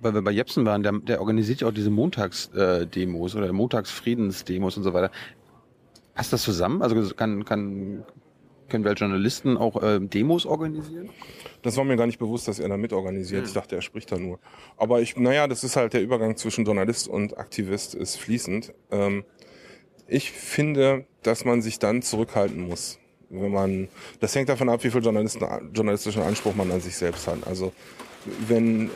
weil 0.01 0.13
wir 0.13 0.21
bei 0.21 0.31
Jepsen 0.31 0.65
waren, 0.65 0.83
der, 0.83 0.93
der 0.93 1.19
organisiert 1.19 1.61
ja 1.61 1.67
auch 1.67 1.73
diese 1.73 1.89
Montagsdemos 1.89 3.35
äh, 3.35 3.37
oder 3.37 3.51
Montagsfriedensdemos 3.53 4.77
und 4.77 4.83
so 4.83 4.93
weiter. 4.93 5.11
Passt 6.13 6.33
das 6.33 6.43
zusammen? 6.43 6.81
Also 6.81 7.13
kann, 7.13 7.45
kann, 7.45 8.03
können 8.69 8.83
wir 8.83 8.91
als 8.91 8.99
Journalisten 8.99 9.57
auch 9.57 9.81
äh, 9.81 9.99
Demos 9.99 10.45
organisieren? 10.45 11.09
Das 11.61 11.77
war 11.77 11.83
mir 11.83 11.95
gar 11.95 12.07
nicht 12.07 12.19
bewusst, 12.19 12.47
dass 12.47 12.59
er 12.59 12.69
da 12.69 12.77
mitorganisiert. 12.77 13.41
Hm. 13.41 13.47
Ich 13.47 13.53
dachte, 13.53 13.75
er 13.75 13.81
spricht 13.81 14.11
da 14.11 14.17
nur. 14.17 14.39
Aber 14.77 15.01
ich, 15.01 15.17
naja, 15.17 15.47
das 15.47 15.63
ist 15.63 15.75
halt 15.75 15.93
der 15.93 16.01
Übergang 16.01 16.35
zwischen 16.37 16.65
Journalist 16.65 17.07
und 17.07 17.37
Aktivist 17.37 17.95
ist 17.95 18.17
fließend. 18.17 18.73
Ähm, 18.91 19.25
ich 20.07 20.31
finde, 20.31 21.05
dass 21.23 21.45
man 21.45 21.61
sich 21.61 21.79
dann 21.79 22.01
zurückhalten 22.01 22.67
muss. 22.67 22.99
Wenn 23.29 23.51
man, 23.51 23.89
das 24.21 24.33
hängt 24.35 24.47
davon 24.47 24.69
ab, 24.69 24.83
wie 24.83 24.89
viel 24.89 25.03
Journalisten, 25.03 25.45
journalistischen 25.73 26.21
Anspruch 26.21 26.55
man 26.55 26.71
an 26.71 26.79
sich 26.79 26.95
selbst 26.95 27.27
hat. 27.27 27.45
Also, 27.45 27.73
wenn 28.47 28.89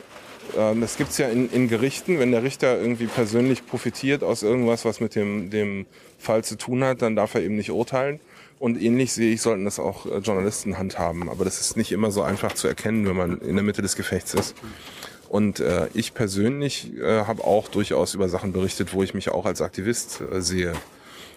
ähm, 0.57 0.81
das 0.81 0.97
gibt's 0.97 1.17
ja 1.17 1.27
in, 1.27 1.49
in 1.51 1.67
Gerichten, 1.67 2.19
wenn 2.19 2.31
der 2.31 2.43
Richter 2.43 2.79
irgendwie 2.79 3.07
persönlich 3.07 3.65
profitiert 3.65 4.23
aus 4.23 4.43
irgendwas, 4.43 4.85
was 4.85 4.99
mit 4.99 5.15
dem, 5.15 5.49
dem 5.49 5.85
Fall 6.17 6.43
zu 6.43 6.57
tun 6.57 6.83
hat, 6.83 7.01
dann 7.01 7.15
darf 7.15 7.35
er 7.35 7.41
eben 7.41 7.55
nicht 7.55 7.71
urteilen. 7.71 8.19
Und 8.59 8.79
ähnlich 8.79 9.11
sehe 9.13 9.33
ich, 9.33 9.41
sollten 9.41 9.65
das 9.65 9.79
auch 9.79 10.05
äh, 10.05 10.19
Journalisten 10.19 10.77
handhaben. 10.77 11.29
Aber 11.29 11.45
das 11.45 11.59
ist 11.59 11.77
nicht 11.77 11.91
immer 11.91 12.11
so 12.11 12.21
einfach 12.21 12.53
zu 12.53 12.67
erkennen, 12.67 13.07
wenn 13.07 13.15
man 13.15 13.39
in 13.39 13.55
der 13.55 13.63
Mitte 13.63 13.81
des 13.81 13.95
Gefechts 13.95 14.33
ist. 14.33 14.55
Und 15.29 15.59
äh, 15.59 15.87
ich 15.93 16.13
persönlich 16.13 16.95
äh, 16.97 17.23
habe 17.25 17.43
auch 17.43 17.69
durchaus 17.69 18.13
über 18.13 18.29
Sachen 18.29 18.51
berichtet, 18.51 18.93
wo 18.93 19.01
ich 19.01 19.13
mich 19.13 19.29
auch 19.29 19.45
als 19.45 19.61
Aktivist 19.61 20.21
äh, 20.21 20.41
sehe. 20.41 20.73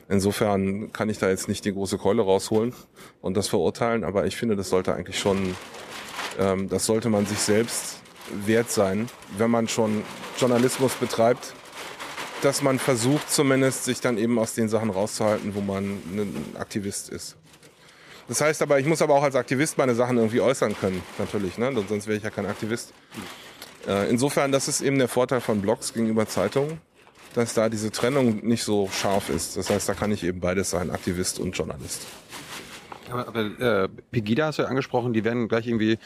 Insofern 0.08 0.92
kann 0.92 1.08
ich 1.08 1.18
da 1.18 1.30
jetzt 1.30 1.48
nicht 1.48 1.64
die 1.64 1.72
große 1.72 1.96
Keule 1.96 2.22
rausholen 2.22 2.74
und 3.22 3.36
das 3.36 3.48
verurteilen, 3.48 4.04
aber 4.04 4.26
ich 4.26 4.36
finde, 4.36 4.54
das 4.54 4.68
sollte 4.68 4.94
eigentlich 4.94 5.18
schon, 5.18 5.56
ähm, 6.38 6.68
das 6.68 6.84
sollte 6.84 7.08
man 7.08 7.24
sich 7.24 7.38
selbst 7.38 8.02
wert 8.30 8.70
sein, 8.70 9.08
wenn 9.36 9.50
man 9.50 9.68
schon 9.68 10.02
Journalismus 10.38 10.94
betreibt, 10.94 11.54
dass 12.42 12.62
man 12.62 12.78
versucht 12.78 13.30
zumindest, 13.30 13.84
sich 13.84 14.00
dann 14.00 14.18
eben 14.18 14.38
aus 14.38 14.54
den 14.54 14.68
Sachen 14.68 14.90
rauszuhalten, 14.90 15.54
wo 15.54 15.60
man 15.60 15.84
ein 15.84 16.56
Aktivist 16.58 17.08
ist. 17.08 17.36
Das 18.28 18.40
heißt 18.40 18.62
aber, 18.62 18.78
ich 18.78 18.86
muss 18.86 19.02
aber 19.02 19.14
auch 19.14 19.22
als 19.22 19.34
Aktivist 19.34 19.76
meine 19.76 19.94
Sachen 19.94 20.16
irgendwie 20.16 20.40
äußern 20.40 20.74
können, 20.78 21.02
natürlich, 21.18 21.58
ne? 21.58 21.72
sonst 21.88 22.06
wäre 22.06 22.16
ich 22.16 22.24
ja 22.24 22.30
kein 22.30 22.46
Aktivist. 22.46 22.92
Äh, 23.86 24.08
insofern, 24.10 24.50
das 24.50 24.68
ist 24.68 24.80
eben 24.80 24.98
der 24.98 25.08
Vorteil 25.08 25.40
von 25.40 25.60
Blogs 25.60 25.92
gegenüber 25.92 26.26
Zeitungen, 26.26 26.80
dass 27.34 27.52
da 27.52 27.68
diese 27.68 27.90
Trennung 27.90 28.46
nicht 28.46 28.64
so 28.64 28.88
scharf 28.90 29.28
ist. 29.28 29.56
Das 29.56 29.68
heißt, 29.68 29.88
da 29.88 29.94
kann 29.94 30.10
ich 30.10 30.24
eben 30.24 30.40
beides 30.40 30.70
sein, 30.70 30.90
Aktivist 30.90 31.38
und 31.38 31.56
Journalist. 31.56 32.02
Aber, 33.10 33.28
aber 33.28 33.40
äh, 33.60 33.88
Pegida 34.10 34.46
hast 34.46 34.58
du 34.58 34.62
ja 34.62 34.68
angesprochen, 34.68 35.12
die 35.12 35.24
werden 35.24 35.48
gleich 35.48 35.66
irgendwie 35.66 35.98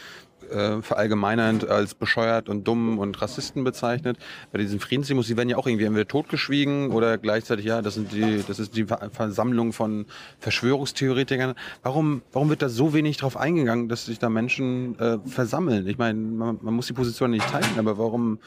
äh, 0.51 0.83
verallgemeinernd 0.83 1.69
als 1.69 1.95
bescheuert 1.95 2.49
und 2.49 2.67
dumm 2.67 2.99
und 2.99 3.21
Rassisten 3.21 3.65
bezeichnet. 3.65 4.19
Bei 4.53 4.59
diesen 4.59 4.81
Friedensdemos, 4.81 5.27
die 5.27 5.37
werden 5.37 5.49
ja 5.49 5.57
auch 5.57 5.67
irgendwie 5.67 5.85
entweder 5.85 6.09
totgeschwiegen 6.09 6.91
oder 6.91 7.19
gleichzeitig, 7.19 7.67
ja, 7.67 7.83
das 7.83 7.95
sind 7.95 8.13
die, 8.13 8.43
das 8.47 8.59
ist 8.59 8.77
die 8.77 8.85
Versammlung 8.85 9.73
von 9.73 10.07
Verschwörungstheoretikern. 10.39 11.55
Warum, 11.83 12.23
warum 12.33 12.49
wird 12.49 12.63
da 12.63 12.69
so 12.69 12.95
wenig 12.95 13.17
drauf 13.19 13.37
eingegangen, 13.37 13.89
dass 13.89 14.07
sich 14.07 14.19
da 14.19 14.29
Menschen 14.29 14.99
äh, 14.99 15.19
versammeln? 15.27 15.87
Ich 15.87 15.99
meine, 15.99 16.19
man, 16.19 16.59
man 16.63 16.75
muss 16.75 16.87
die 16.87 16.93
Position 16.95 17.31
nicht 17.31 17.49
teilen, 17.49 17.79
aber 17.79 17.99
warum 17.99 18.39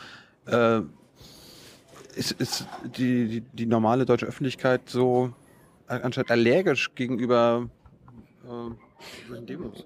äh, 0.48 0.82
ist, 2.16 2.32
ist 2.34 2.68
die, 2.98 3.28
die, 3.28 3.42
die 3.54 3.66
normale 3.66 4.06
deutsche 4.06 4.26
Öffentlichkeit 4.26 4.82
so 4.88 5.34
anscheinend 5.88 6.32
allergisch 6.32 6.96
gegenüber 6.96 7.70
äh, 8.46 9.42
Demos? 9.46 9.86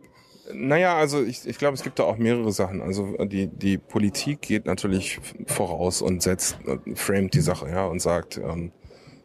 Naja, 0.54 0.96
also 0.96 1.24
ich, 1.24 1.48
ich 1.48 1.58
glaube, 1.58 1.74
es 1.74 1.82
gibt 1.82 1.98
da 1.98 2.04
auch 2.04 2.18
mehrere 2.18 2.52
Sachen. 2.52 2.82
Also 2.82 3.16
die, 3.26 3.48
die 3.48 3.80
Politik 3.80 4.42
geht 4.42 4.66
natürlich 4.68 5.20
voraus 5.48 6.02
und 6.04 6.22
setzt, 6.22 6.58
framet 6.94 7.34
die 7.34 7.42
Sache, 7.42 7.68
ja, 7.70 7.88
und 7.88 8.00
sagt, 8.00 8.38
ähm, 8.38 8.72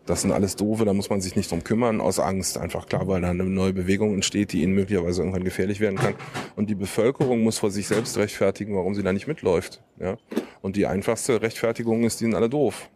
Das 0.06 0.22
sind 0.22 0.32
alles 0.32 0.56
doofe, 0.56 0.84
da 0.84 0.92
muss 0.92 1.10
man 1.10 1.20
sich 1.20 1.36
nicht 1.36 1.50
drum 1.50 1.62
kümmern, 1.62 2.00
aus 2.00 2.18
Angst. 2.18 2.58
Einfach 2.58 2.86
klar, 2.86 3.06
weil 3.06 3.20
da 3.20 3.30
eine 3.30 3.44
neue 3.44 3.72
Bewegung 3.72 4.14
entsteht, 4.14 4.52
die 4.52 4.62
ihnen 4.62 4.74
möglicherweise 4.74 5.20
irgendwann 5.20 5.44
gefährlich 5.44 5.78
werden 5.78 5.98
kann. 5.98 6.14
Und 6.56 6.68
die 6.68 6.74
Bevölkerung 6.74 7.42
muss 7.42 7.58
vor 7.58 7.70
sich 7.70 7.86
selbst 7.86 8.16
rechtfertigen, 8.16 8.74
warum 8.74 8.94
sie 8.94 9.02
da 9.02 9.12
nicht 9.12 9.28
mitläuft. 9.28 9.82
Ja? 10.00 10.16
Und 10.62 10.76
die 10.76 10.86
einfachste 10.86 11.42
Rechtfertigung 11.42 12.02
ist, 12.02 12.20
die 12.20 12.24
sind 12.24 12.34
alle 12.34 12.48
doof. 12.48 12.90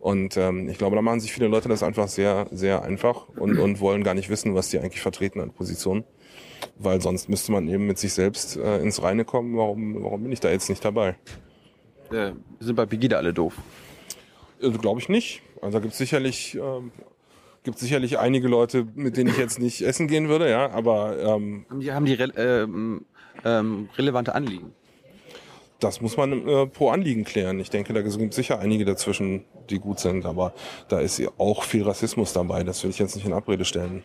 Und 0.00 0.38
ähm, 0.38 0.68
ich 0.70 0.78
glaube, 0.78 0.96
da 0.96 1.02
machen 1.02 1.20
sich 1.20 1.32
viele 1.32 1.46
Leute 1.46 1.68
das 1.68 1.82
einfach 1.82 2.08
sehr, 2.08 2.46
sehr 2.50 2.82
einfach 2.82 3.28
und, 3.36 3.58
und 3.58 3.80
wollen 3.80 4.02
gar 4.02 4.14
nicht 4.14 4.30
wissen, 4.30 4.54
was 4.54 4.70
die 4.70 4.78
eigentlich 4.78 5.02
vertreten 5.02 5.40
an 5.40 5.52
Positionen. 5.52 6.04
Weil 6.78 7.02
sonst 7.02 7.28
müsste 7.28 7.52
man 7.52 7.68
eben 7.68 7.86
mit 7.86 7.98
sich 7.98 8.14
selbst 8.14 8.56
äh, 8.56 8.78
ins 8.80 9.02
Reine 9.02 9.26
kommen, 9.26 9.56
warum, 9.56 10.02
warum 10.02 10.22
bin 10.22 10.32
ich 10.32 10.40
da 10.40 10.50
jetzt 10.50 10.70
nicht 10.70 10.82
dabei? 10.84 11.16
Äh, 12.10 12.32
sind 12.60 12.76
bei 12.76 12.86
Pegida 12.86 13.18
alle 13.18 13.34
doof? 13.34 13.54
Also, 14.62 14.78
glaube 14.78 15.00
ich 15.00 15.08
nicht. 15.10 15.42
Also 15.60 15.78
da 15.78 15.82
gibt 15.82 15.94
sicherlich, 15.94 16.54
ähm, 16.54 16.92
gibt 17.62 17.78
sicherlich 17.78 18.18
einige 18.18 18.48
Leute, 18.48 18.86
mit 18.94 19.18
denen 19.18 19.28
ich 19.30 19.36
jetzt 19.36 19.58
nicht 19.58 19.82
essen 19.82 20.08
gehen 20.08 20.28
würde, 20.28 20.48
ja, 20.48 20.70
aber 20.70 21.18
ähm, 21.18 21.66
haben 21.68 21.80
die, 21.80 21.92
haben 21.92 22.04
die 22.06 22.14
re 22.14 22.32
ähm, 22.36 23.04
ähm, 23.44 23.88
relevante 23.96 24.34
Anliegen? 24.34 24.72
Das 25.80 26.00
muss 26.00 26.16
man 26.16 26.46
äh, 26.46 26.66
pro 26.66 26.90
Anliegen 26.90 27.24
klären. 27.24 27.58
Ich 27.58 27.70
denke, 27.70 27.92
da 27.92 28.02
gibt 28.02 28.14
es 28.30 28.36
sicher 28.36 28.60
einige 28.60 28.84
dazwischen, 28.84 29.44
die 29.70 29.78
gut 29.78 29.98
sind, 29.98 30.26
aber 30.26 30.52
da 30.88 31.00
ist 31.00 31.20
auch 31.38 31.64
viel 31.64 31.82
Rassismus 31.82 32.32
dabei. 32.32 32.62
Das 32.64 32.82
will 32.82 32.90
ich 32.90 32.98
jetzt 32.98 33.16
nicht 33.16 33.26
in 33.26 33.32
Abrede 33.32 33.64
stellen. 33.64 34.04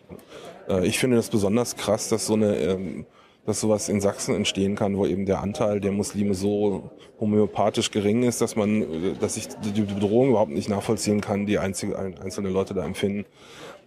Äh, 0.70 0.88
ich 0.88 0.98
finde 0.98 1.18
das 1.18 1.30
besonders 1.30 1.76
krass, 1.76 2.10
dass 2.10 2.26
so 2.26 2.34
eine 2.34 2.56
ähm, 2.58 3.06
dass 3.46 3.62
sowas 3.62 3.90
in 3.90 4.02
Sachsen 4.02 4.34
entstehen 4.34 4.76
kann, 4.76 4.98
wo 4.98 5.06
eben 5.06 5.26
der 5.26 5.42
Anteil 5.42 5.80
der 5.80 5.92
Muslime 5.92 6.34
so 6.34 6.90
homöopathisch 7.20 7.92
gering 7.92 8.24
ist, 8.24 8.42
dass 8.42 8.56
man, 8.56 9.18
dass 9.20 9.38
ich 9.38 9.48
die 9.48 9.82
Bedrohung 9.82 10.30
überhaupt 10.30 10.52
nicht 10.52 10.68
nachvollziehen 10.68 11.22
kann, 11.22 11.46
die 11.46 11.60
einzelne 11.60 12.50
Leute 12.50 12.74
da 12.74 12.84
empfinden. 12.84 13.26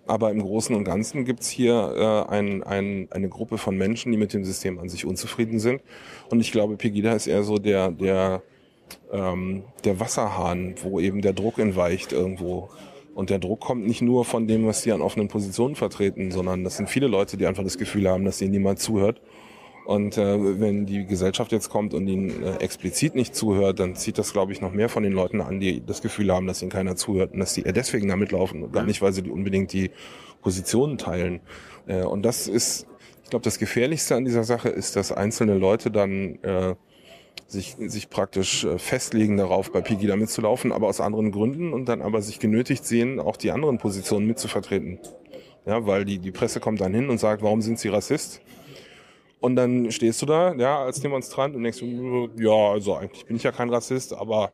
Aber 0.08 0.30
im 0.30 0.40
Großen 0.40 0.74
und 0.74 0.84
Ganzen 0.84 1.26
gibt's 1.26 1.48
hier 1.48 2.26
äh, 2.28 2.32
ein, 2.32 2.62
ein, 2.62 3.08
eine 3.10 3.28
Gruppe 3.28 3.58
von 3.58 3.76
Menschen, 3.76 4.10
die 4.10 4.18
mit 4.18 4.32
dem 4.32 4.42
System 4.42 4.78
an 4.78 4.88
sich 4.88 5.04
unzufrieden 5.04 5.60
sind. 5.60 5.82
Und 6.30 6.40
ich 6.40 6.50
glaube, 6.50 6.76
Pegida 6.76 7.12
ist 7.12 7.26
eher 7.26 7.42
so 7.42 7.58
der, 7.58 7.90
der, 7.90 8.42
ähm, 9.12 9.64
der 9.84 10.00
Wasserhahn, 10.00 10.74
wo 10.82 10.98
eben 10.98 11.20
der 11.20 11.34
Druck 11.34 11.58
entweicht 11.58 12.12
irgendwo. 12.12 12.70
Und 13.14 13.28
der 13.28 13.38
Druck 13.38 13.60
kommt 13.60 13.86
nicht 13.86 14.00
nur 14.00 14.24
von 14.24 14.46
dem, 14.46 14.66
was 14.66 14.82
die 14.82 14.92
an 14.92 15.02
offenen 15.02 15.28
Positionen 15.28 15.74
vertreten, 15.74 16.30
sondern 16.30 16.64
das 16.64 16.78
sind 16.78 16.88
viele 16.88 17.06
Leute, 17.06 17.36
die 17.36 17.46
einfach 17.46 17.64
das 17.64 17.76
Gefühl 17.76 18.08
haben, 18.08 18.24
dass 18.24 18.40
ihnen 18.40 18.52
niemand 18.52 18.78
zuhört 18.78 19.20
und 19.88 20.18
äh, 20.18 20.60
wenn 20.60 20.84
die 20.84 21.06
Gesellschaft 21.06 21.50
jetzt 21.50 21.70
kommt 21.70 21.94
und 21.94 22.06
ihnen 22.08 22.42
äh, 22.42 22.56
explizit 22.56 23.14
nicht 23.14 23.34
zuhört, 23.34 23.80
dann 23.80 23.96
zieht 23.96 24.18
das, 24.18 24.34
glaube 24.34 24.52
ich, 24.52 24.60
noch 24.60 24.70
mehr 24.70 24.90
von 24.90 25.02
den 25.02 25.14
Leuten 25.14 25.40
an, 25.40 25.60
die 25.60 25.82
das 25.82 26.02
Gefühl 26.02 26.30
haben, 26.30 26.46
dass 26.46 26.60
ihnen 26.60 26.70
keiner 26.70 26.94
zuhört 26.94 27.32
und 27.32 27.38
dass 27.38 27.54
sie 27.54 27.62
eher 27.62 27.72
deswegen 27.72 28.06
damit 28.06 28.30
laufen 28.30 28.62
und 28.62 28.70
gar 28.70 28.84
nicht, 28.84 29.00
weil 29.00 29.14
sie 29.14 29.22
die 29.22 29.30
unbedingt 29.30 29.72
die 29.72 29.90
Positionen 30.42 30.98
teilen. 30.98 31.40
Äh, 31.86 32.02
und 32.02 32.22
das 32.22 32.48
ist, 32.48 32.86
ich 33.24 33.30
glaube, 33.30 33.44
das 33.44 33.58
Gefährlichste 33.58 34.14
an 34.14 34.26
dieser 34.26 34.44
Sache 34.44 34.68
ist, 34.68 34.94
dass 34.94 35.10
einzelne 35.10 35.54
Leute 35.54 35.90
dann 35.90 36.34
äh, 36.42 36.74
sich, 37.46 37.76
sich 37.78 38.10
praktisch 38.10 38.64
äh, 38.64 38.78
festlegen 38.78 39.38
darauf, 39.38 39.72
bei 39.72 39.80
Pigida 39.80 40.16
mitzulaufen, 40.16 40.70
aber 40.70 40.88
aus 40.88 41.00
anderen 41.00 41.32
Gründen 41.32 41.72
und 41.72 41.88
dann 41.88 42.02
aber 42.02 42.20
sich 42.20 42.40
genötigt 42.40 42.84
sehen, 42.84 43.20
auch 43.20 43.38
die 43.38 43.52
anderen 43.52 43.78
Positionen 43.78 44.26
mitzuvertreten. 44.26 44.98
Ja, 45.64 45.86
weil 45.86 46.04
die, 46.04 46.18
die 46.18 46.30
Presse 46.30 46.60
kommt 46.60 46.82
dann 46.82 46.92
hin 46.92 47.08
und 47.08 47.16
sagt, 47.16 47.42
warum 47.42 47.62
sind 47.62 47.78
sie 47.78 47.88
Rassist? 47.88 48.42
Und 49.40 49.56
dann 49.56 49.90
stehst 49.92 50.20
du 50.22 50.26
da, 50.26 50.54
ja, 50.54 50.80
als 50.80 51.00
Demonstrant 51.00 51.54
und 51.54 51.62
denkst 51.62 51.78
du, 51.78 52.28
ja, 52.38 52.72
also 52.72 52.94
eigentlich 52.94 53.24
bin 53.26 53.36
ich 53.36 53.44
ja 53.44 53.52
kein 53.52 53.70
Rassist, 53.70 54.14
aber 54.14 54.52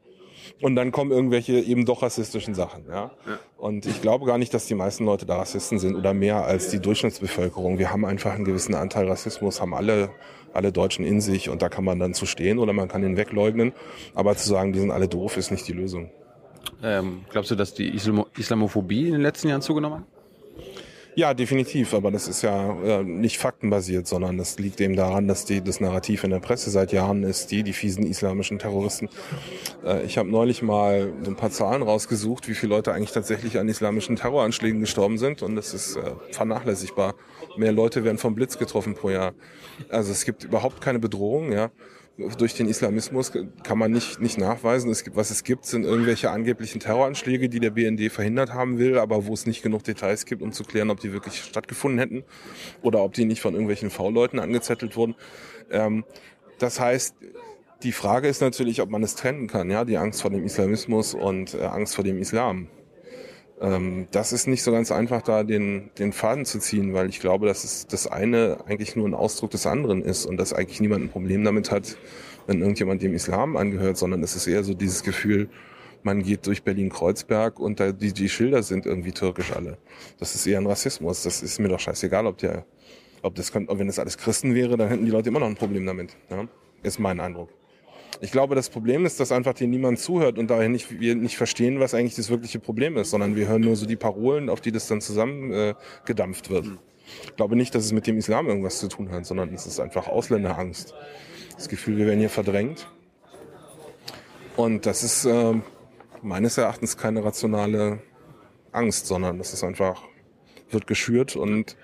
und 0.60 0.76
dann 0.76 0.92
kommen 0.92 1.10
irgendwelche 1.10 1.54
eben 1.54 1.86
doch 1.86 2.02
rassistischen 2.02 2.54
Sachen, 2.54 2.84
ja? 2.86 3.12
ja. 3.26 3.38
Und 3.56 3.86
ich 3.86 4.02
glaube 4.02 4.26
gar 4.26 4.36
nicht, 4.36 4.52
dass 4.52 4.66
die 4.66 4.74
meisten 4.74 5.06
Leute 5.06 5.24
da 5.24 5.36
Rassisten 5.36 5.78
sind 5.78 5.96
oder 5.96 6.12
mehr 6.12 6.44
als 6.44 6.68
die 6.68 6.80
Durchschnittsbevölkerung. 6.80 7.78
Wir 7.78 7.90
haben 7.90 8.04
einfach 8.04 8.32
einen 8.34 8.44
gewissen 8.44 8.74
Anteil 8.74 9.08
Rassismus, 9.08 9.62
haben 9.62 9.72
alle 9.72 10.10
alle 10.54 10.72
Deutschen 10.72 11.04
in 11.04 11.20
sich 11.20 11.50
und 11.50 11.62
da 11.62 11.68
kann 11.68 11.84
man 11.84 11.98
dann 11.98 12.14
zu 12.14 12.26
stehen 12.26 12.58
oder 12.58 12.72
man 12.72 12.88
kann 12.88 13.02
ihn 13.02 13.16
wegleugnen. 13.16 13.72
Aber 14.14 14.36
zu 14.36 14.48
sagen, 14.48 14.72
die 14.72 14.78
sind 14.78 14.90
alle 14.90 15.08
doof, 15.08 15.36
ist 15.36 15.50
nicht 15.50 15.66
die 15.66 15.72
Lösung. 15.72 16.10
Ähm, 16.82 17.24
glaubst 17.30 17.50
du, 17.50 17.54
dass 17.54 17.74
die 17.74 17.88
Islamo 17.94 18.26
Islamophobie 18.36 19.06
in 19.06 19.12
den 19.12 19.22
letzten 19.22 19.48
Jahren 19.48 19.62
zugenommen 19.62 20.00
hat? 20.00 20.13
Ja, 21.16 21.32
definitiv, 21.32 21.94
aber 21.94 22.10
das 22.10 22.26
ist 22.26 22.42
ja 22.42 22.72
äh, 22.82 23.04
nicht 23.04 23.38
faktenbasiert, 23.38 24.08
sondern 24.08 24.36
das 24.36 24.58
liegt 24.58 24.80
eben 24.80 24.96
daran, 24.96 25.28
dass 25.28 25.44
die, 25.44 25.62
das 25.62 25.80
Narrativ 25.80 26.24
in 26.24 26.30
der 26.30 26.40
Presse 26.40 26.70
seit 26.70 26.92
Jahren 26.92 27.22
ist, 27.22 27.52
die, 27.52 27.62
die 27.62 27.72
fiesen 27.72 28.04
islamischen 28.04 28.58
Terroristen. 28.58 29.08
Äh, 29.84 30.02
ich 30.02 30.18
habe 30.18 30.28
neulich 30.28 30.60
mal 30.62 31.12
so 31.22 31.30
ein 31.30 31.36
paar 31.36 31.50
Zahlen 31.50 31.82
rausgesucht, 31.82 32.48
wie 32.48 32.54
viele 32.54 32.74
Leute 32.74 32.92
eigentlich 32.92 33.12
tatsächlich 33.12 33.58
an 33.58 33.68
islamischen 33.68 34.16
Terroranschlägen 34.16 34.80
gestorben 34.80 35.18
sind 35.18 35.42
und 35.42 35.54
das 35.54 35.72
ist 35.72 35.96
äh, 35.96 36.14
vernachlässigbar. 36.32 37.14
Mehr 37.56 37.72
Leute 37.72 38.02
werden 38.02 38.18
vom 38.18 38.34
Blitz 38.34 38.58
getroffen 38.58 38.94
pro 38.94 39.10
Jahr. 39.10 39.34
Also 39.90 40.10
es 40.10 40.24
gibt 40.24 40.42
überhaupt 40.42 40.80
keine 40.80 40.98
Bedrohung, 40.98 41.52
ja 41.52 41.70
durch 42.16 42.54
den 42.54 42.68
Islamismus 42.68 43.32
kann 43.64 43.78
man 43.78 43.90
nicht, 43.90 44.20
nicht 44.20 44.38
nachweisen. 44.38 44.90
Es 44.90 45.02
gibt, 45.02 45.16
was 45.16 45.30
es 45.30 45.42
gibt, 45.42 45.66
sind 45.66 45.84
irgendwelche 45.84 46.30
angeblichen 46.30 46.78
Terroranschläge, 46.78 47.48
die 47.48 47.58
der 47.58 47.70
BND 47.70 48.12
verhindert 48.12 48.54
haben 48.54 48.78
will, 48.78 48.98
aber 48.98 49.26
wo 49.26 49.32
es 49.32 49.46
nicht 49.46 49.62
genug 49.62 49.82
Details 49.82 50.24
gibt, 50.24 50.40
um 50.40 50.52
zu 50.52 50.62
klären, 50.62 50.90
ob 50.90 51.00
die 51.00 51.12
wirklich 51.12 51.42
stattgefunden 51.42 51.98
hätten 51.98 52.24
oder 52.82 53.02
ob 53.02 53.14
die 53.14 53.24
nicht 53.24 53.40
von 53.40 53.54
irgendwelchen 53.54 53.90
V-Leuten 53.90 54.38
angezettelt 54.38 54.96
wurden. 54.96 55.16
Ähm, 55.70 56.04
das 56.58 56.78
heißt, 56.78 57.16
die 57.82 57.92
Frage 57.92 58.28
ist 58.28 58.40
natürlich, 58.40 58.80
ob 58.80 58.90
man 58.90 59.02
es 59.02 59.16
trennen 59.16 59.48
kann, 59.48 59.68
ja, 59.70 59.84
die 59.84 59.98
Angst 59.98 60.22
vor 60.22 60.30
dem 60.30 60.44
Islamismus 60.44 61.14
und 61.14 61.54
äh, 61.54 61.64
Angst 61.64 61.96
vor 61.96 62.04
dem 62.04 62.18
Islam. 62.18 62.68
Ähm, 63.64 64.06
das 64.10 64.32
ist 64.32 64.46
nicht 64.46 64.62
so 64.62 64.72
ganz 64.72 64.92
einfach, 64.92 65.22
da 65.22 65.42
den, 65.42 65.90
den 65.98 66.12
Faden 66.12 66.44
zu 66.44 66.58
ziehen, 66.58 66.92
weil 66.92 67.08
ich 67.08 67.18
glaube, 67.18 67.46
dass 67.46 67.64
es 67.64 67.86
das 67.86 68.06
eine 68.06 68.58
eigentlich 68.66 68.94
nur 68.94 69.08
ein 69.08 69.14
Ausdruck 69.14 69.50
des 69.50 69.66
anderen 69.66 70.02
ist 70.02 70.26
und 70.26 70.36
dass 70.36 70.52
eigentlich 70.52 70.80
niemand 70.80 71.04
ein 71.04 71.08
Problem 71.08 71.44
damit 71.44 71.70
hat, 71.70 71.96
wenn 72.46 72.60
irgendjemand 72.60 73.00
dem 73.02 73.14
Islam 73.14 73.56
angehört, 73.56 73.96
sondern 73.96 74.22
es 74.22 74.36
ist 74.36 74.46
eher 74.46 74.64
so 74.64 74.74
dieses 74.74 75.02
Gefühl, 75.02 75.48
man 76.02 76.22
geht 76.22 76.46
durch 76.46 76.62
Berlin-Kreuzberg 76.62 77.58
und 77.58 77.80
da, 77.80 77.90
die, 77.92 78.12
die 78.12 78.28
Schilder 78.28 78.62
sind 78.62 78.84
irgendwie 78.84 79.12
türkisch 79.12 79.52
alle. 79.52 79.78
Das 80.18 80.34
ist 80.34 80.46
eher 80.46 80.58
ein 80.58 80.66
Rassismus. 80.66 81.22
Das 81.22 81.42
ist 81.42 81.58
mir 81.58 81.68
doch 81.68 81.80
scheißegal, 81.80 82.26
ob 82.26 82.36
der, 82.36 82.66
ob 83.22 83.34
das, 83.34 83.54
wenn 83.54 83.86
das 83.86 83.98
alles 83.98 84.18
Christen 84.18 84.54
wäre, 84.54 84.76
dann 84.76 84.90
hätten 84.90 85.06
die 85.06 85.10
Leute 85.10 85.30
immer 85.30 85.40
noch 85.40 85.46
ein 85.46 85.54
Problem 85.54 85.86
damit. 85.86 86.14
Ja? 86.28 86.46
Ist 86.82 86.98
mein 86.98 87.18
Eindruck. 87.20 87.48
Ich 88.20 88.32
glaube, 88.32 88.54
das 88.54 88.70
Problem 88.70 89.06
ist, 89.06 89.20
dass 89.20 89.32
einfach 89.32 89.54
dir 89.54 89.66
niemand 89.66 89.98
zuhört 89.98 90.38
und 90.38 90.48
daher 90.48 90.68
nicht, 90.68 91.00
wir 91.00 91.14
nicht 91.14 91.36
verstehen, 91.36 91.80
was 91.80 91.94
eigentlich 91.94 92.14
das 92.14 92.30
wirkliche 92.30 92.58
Problem 92.58 92.96
ist, 92.96 93.10
sondern 93.10 93.36
wir 93.36 93.48
hören 93.48 93.62
nur 93.62 93.76
so 93.76 93.86
die 93.86 93.96
Parolen, 93.96 94.48
auf 94.48 94.60
die 94.60 94.72
das 94.72 94.86
dann 94.86 95.00
zusammen 95.00 95.52
äh, 95.52 95.74
wird. 96.06 96.66
Ich 97.24 97.36
glaube 97.36 97.56
nicht, 97.56 97.74
dass 97.74 97.84
es 97.84 97.92
mit 97.92 98.06
dem 98.06 98.16
Islam 98.16 98.46
irgendwas 98.48 98.78
zu 98.78 98.88
tun 98.88 99.10
hat, 99.10 99.26
sondern 99.26 99.52
es 99.52 99.66
ist 99.66 99.80
einfach 99.80 100.08
Ausländerangst. 100.08 100.94
Das 101.56 101.68
Gefühl, 101.68 101.96
wir 101.98 102.06
werden 102.06 102.20
hier 102.20 102.30
verdrängt. 102.30 102.88
Und 104.56 104.86
das 104.86 105.02
ist 105.02 105.24
äh, 105.24 105.54
meines 106.22 106.58
Erachtens 106.58 106.96
keine 106.96 107.24
rationale 107.24 108.00
Angst, 108.72 109.06
sondern 109.06 109.38
das 109.38 109.52
ist 109.52 109.64
einfach, 109.64 110.02
wird 110.70 110.86
geschürt 110.86 111.36
und 111.36 111.76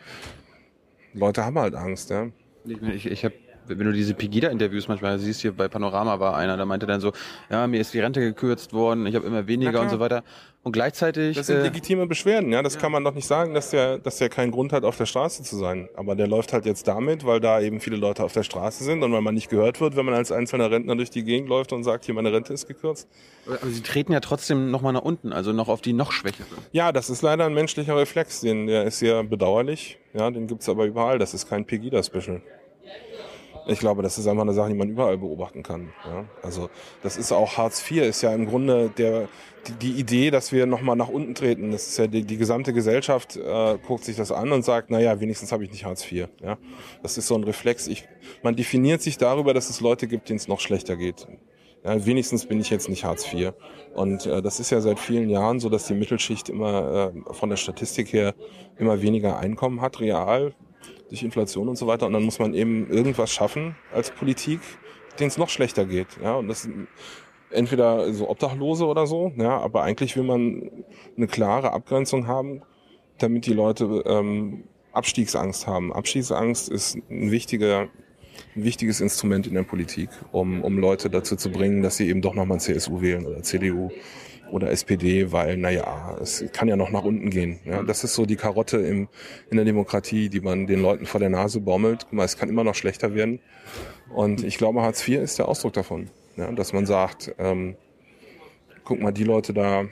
Leute 1.12 1.44
haben 1.44 1.58
halt 1.58 1.74
Angst, 1.74 2.10
ja. 2.10 2.28
Ich, 2.64 3.06
ich 3.06 3.24
habe 3.24 3.34
wenn 3.78 3.86
du 3.86 3.92
diese 3.92 4.14
Pegida-Interviews 4.14 4.88
manchmal 4.88 5.18
siehst, 5.18 5.40
hier 5.40 5.52
bei 5.52 5.68
Panorama 5.68 6.20
war 6.20 6.36
einer, 6.36 6.56
da 6.56 6.64
meinte 6.64 6.86
dann 6.86 7.00
so, 7.00 7.12
ja, 7.50 7.66
mir 7.66 7.80
ist 7.80 7.94
die 7.94 8.00
Rente 8.00 8.20
gekürzt 8.20 8.72
worden, 8.72 9.06
ich 9.06 9.14
habe 9.14 9.26
immer 9.26 9.46
weniger 9.46 9.80
und 9.80 9.90
so 9.90 10.00
weiter. 10.00 10.22
Und 10.62 10.72
gleichzeitig. 10.72 11.36
Das 11.36 11.46
sind 11.46 11.58
äh, 11.58 11.62
legitime 11.62 12.06
Beschwerden, 12.06 12.52
ja. 12.52 12.62
Das 12.62 12.74
ja. 12.74 12.80
kann 12.80 12.92
man 12.92 13.02
doch 13.02 13.14
nicht 13.14 13.26
sagen, 13.26 13.54
dass 13.54 13.70
der, 13.70 13.98
dass 13.98 14.18
der 14.18 14.28
keinen 14.28 14.50
Grund 14.50 14.74
hat, 14.74 14.84
auf 14.84 14.98
der 14.98 15.06
Straße 15.06 15.42
zu 15.42 15.56
sein. 15.56 15.88
Aber 15.94 16.14
der 16.14 16.28
läuft 16.28 16.52
halt 16.52 16.66
jetzt 16.66 16.86
damit, 16.86 17.24
weil 17.24 17.40
da 17.40 17.60
eben 17.60 17.80
viele 17.80 17.96
Leute 17.96 18.22
auf 18.22 18.34
der 18.34 18.42
Straße 18.42 18.84
sind 18.84 19.02
und 19.02 19.10
weil 19.12 19.22
man 19.22 19.34
nicht 19.34 19.48
gehört 19.48 19.80
wird, 19.80 19.96
wenn 19.96 20.04
man 20.04 20.14
als 20.14 20.30
einzelner 20.30 20.70
Rentner 20.70 20.96
durch 20.96 21.08
die 21.08 21.24
Gegend 21.24 21.48
läuft 21.48 21.72
und 21.72 21.82
sagt, 21.82 22.04
hier 22.04 22.14
meine 22.14 22.30
Rente 22.30 22.52
ist 22.52 22.68
gekürzt. 22.68 23.08
Aber 23.46 23.70
sie 23.70 23.80
treten 23.82 24.12
ja 24.12 24.20
trotzdem 24.20 24.70
nochmal 24.70 24.92
nach 24.92 25.00
unten, 25.00 25.32
also 25.32 25.52
noch 25.54 25.68
auf 25.68 25.80
die 25.80 25.94
noch 25.94 26.12
Schwächere. 26.12 26.46
Ja, 26.72 26.92
das 26.92 27.08
ist 27.08 27.22
leider 27.22 27.46
ein 27.46 27.54
menschlicher 27.54 27.96
Reflex, 27.96 28.42
den, 28.42 28.66
der 28.66 28.84
ist 28.84 28.98
sehr 28.98 29.24
bedauerlich. 29.24 29.98
Ja, 30.12 30.30
den 30.30 30.46
gibt's 30.46 30.68
aber 30.68 30.84
überall. 30.84 31.18
Das 31.18 31.32
ist 31.32 31.48
kein 31.48 31.64
Pegida-Special. 31.64 32.42
Ich 33.66 33.78
glaube, 33.78 34.02
das 34.02 34.18
ist 34.18 34.26
einfach 34.26 34.42
eine 34.42 34.52
Sache, 34.52 34.68
die 34.68 34.74
man 34.74 34.88
überall 34.88 35.18
beobachten 35.18 35.62
kann. 35.62 35.92
Ja? 36.04 36.24
Also 36.42 36.70
das 37.02 37.16
ist 37.16 37.32
auch 37.32 37.56
Hartz 37.56 37.88
IV 37.88 38.02
ist 38.02 38.22
ja 38.22 38.34
im 38.34 38.46
Grunde 38.46 38.90
der 38.96 39.28
die, 39.68 39.72
die 39.72 40.00
Idee, 40.00 40.30
dass 40.30 40.52
wir 40.52 40.66
nochmal 40.66 40.96
nach 40.96 41.08
unten 41.08 41.34
treten. 41.34 41.70
Das 41.70 41.86
ist 41.88 41.98
ja 41.98 42.06
die, 42.06 42.24
die 42.24 42.36
gesamte 42.36 42.72
Gesellschaft 42.72 43.36
äh, 43.36 43.78
guckt 43.86 44.04
sich 44.04 44.16
das 44.16 44.32
an 44.32 44.52
und 44.52 44.64
sagt, 44.64 44.90
naja, 44.90 45.20
wenigstens 45.20 45.52
habe 45.52 45.64
ich 45.64 45.70
nicht 45.70 45.84
Hartz 45.84 46.10
IV. 46.10 46.28
Ja? 46.42 46.58
Das 47.02 47.18
ist 47.18 47.26
so 47.26 47.34
ein 47.34 47.44
Reflex. 47.44 47.86
Ich, 47.86 48.08
man 48.42 48.56
definiert 48.56 49.02
sich 49.02 49.18
darüber, 49.18 49.54
dass 49.54 49.70
es 49.70 49.80
Leute 49.80 50.06
gibt, 50.06 50.28
denen 50.28 50.38
es 50.38 50.48
noch 50.48 50.60
schlechter 50.60 50.96
geht. 50.96 51.26
Ja, 51.84 52.04
wenigstens 52.04 52.44
bin 52.44 52.60
ich 52.60 52.68
jetzt 52.68 52.88
nicht 52.88 53.04
Hartz 53.04 53.32
IV. 53.32 53.52
Und 53.94 54.26
äh, 54.26 54.42
das 54.42 54.60
ist 54.60 54.70
ja 54.70 54.80
seit 54.80 54.98
vielen 54.98 55.30
Jahren 55.30 55.60
so, 55.60 55.68
dass 55.68 55.86
die 55.86 55.94
Mittelschicht 55.94 56.48
immer 56.48 57.12
äh, 57.14 57.34
von 57.34 57.48
der 57.48 57.56
Statistik 57.56 58.12
her 58.12 58.34
immer 58.78 59.02
weniger 59.02 59.38
Einkommen 59.38 59.80
hat, 59.80 60.00
real 60.00 60.54
durch 61.10 61.22
Inflation 61.22 61.68
und 61.68 61.76
so 61.76 61.86
weiter. 61.86 62.06
Und 62.06 62.14
dann 62.14 62.22
muss 62.22 62.38
man 62.38 62.54
eben 62.54 62.88
irgendwas 62.88 63.30
schaffen 63.30 63.76
als 63.92 64.10
Politik, 64.10 64.60
denen 65.18 65.28
es 65.28 65.36
noch 65.36 65.50
schlechter 65.50 65.84
geht. 65.84 66.06
Ja, 66.22 66.36
und 66.36 66.48
das 66.48 66.68
entweder 67.50 68.12
so 68.12 68.30
Obdachlose 68.30 68.86
oder 68.86 69.06
so, 69.06 69.32
ja, 69.36 69.58
aber 69.58 69.82
eigentlich 69.82 70.16
will 70.16 70.22
man 70.22 70.70
eine 71.16 71.26
klare 71.26 71.72
Abgrenzung 71.72 72.26
haben, 72.26 72.62
damit 73.18 73.46
die 73.46 73.52
Leute 73.52 74.02
ähm, 74.06 74.64
Abstiegsangst 74.92 75.66
haben. 75.66 75.92
Abstiegsangst 75.92 76.68
ist 76.68 76.96
ein 77.10 77.30
wichtiger 77.30 77.88
ein 78.56 78.64
wichtiges 78.64 79.00
Instrument 79.00 79.46
in 79.46 79.54
der 79.54 79.64
Politik, 79.64 80.08
um, 80.32 80.62
um 80.62 80.78
Leute 80.78 81.10
dazu 81.10 81.36
zu 81.36 81.50
bringen, 81.50 81.82
dass 81.82 81.96
sie 81.96 82.08
eben 82.08 82.22
doch 82.22 82.34
nochmal 82.34 82.60
CSU 82.60 83.00
wählen 83.00 83.26
oder 83.26 83.42
CDU 83.42 83.90
oder 84.50 84.70
SPD, 84.70 85.32
weil, 85.32 85.56
naja, 85.56 86.16
es 86.20 86.44
kann 86.52 86.68
ja 86.68 86.76
noch 86.76 86.90
nach 86.90 87.04
unten 87.04 87.30
gehen. 87.30 87.60
Ja, 87.64 87.82
das 87.82 88.04
ist 88.04 88.14
so 88.14 88.26
die 88.26 88.36
Karotte 88.36 88.78
im, 88.78 89.08
in 89.50 89.56
der 89.56 89.64
Demokratie, 89.64 90.28
die 90.28 90.40
man 90.40 90.66
den 90.66 90.82
Leuten 90.82 91.06
vor 91.06 91.20
der 91.20 91.30
Nase 91.30 91.60
baumelt. 91.60 92.02
Guck 92.04 92.12
mal, 92.14 92.24
es 92.24 92.36
kann 92.36 92.48
immer 92.48 92.64
noch 92.64 92.74
schlechter 92.74 93.14
werden. 93.14 93.40
Und 94.14 94.44
ich 94.44 94.58
glaube, 94.58 94.82
Hartz 94.82 95.06
IV 95.06 95.20
ist 95.20 95.38
der 95.38 95.48
Ausdruck 95.48 95.72
davon. 95.72 96.10
Ja, 96.36 96.50
dass 96.52 96.72
man 96.72 96.86
sagt, 96.86 97.34
ähm, 97.38 97.76
guck 98.84 99.00
mal, 99.00 99.12
die 99.12 99.24
Leute 99.24 99.52
da, 99.52 99.84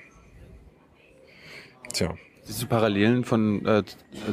tja. 1.93 2.15
Siehst 2.45 2.63
du 2.63 2.67
Parallelen 2.67 3.25
von 3.25 3.67
äh, 3.67 3.83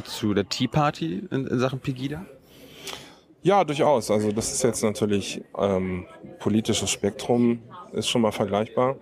zu 0.04 0.32
der 0.32 0.48
Tea 0.48 0.68
Party 0.68 1.26
in, 1.30 1.46
in 1.46 1.58
Sachen 1.58 1.80
Pegida? 1.80 2.24
Ja, 3.42 3.62
durchaus. 3.62 4.10
Also 4.10 4.32
das 4.32 4.52
ist 4.52 4.64
jetzt 4.64 4.82
natürlich 4.82 5.40
ähm, 5.56 6.06
politisches 6.40 6.90
Spektrum, 6.90 7.62
ist 7.92 8.08
schon 8.08 8.22
mal 8.22 8.32
vergleichbar. 8.32 8.96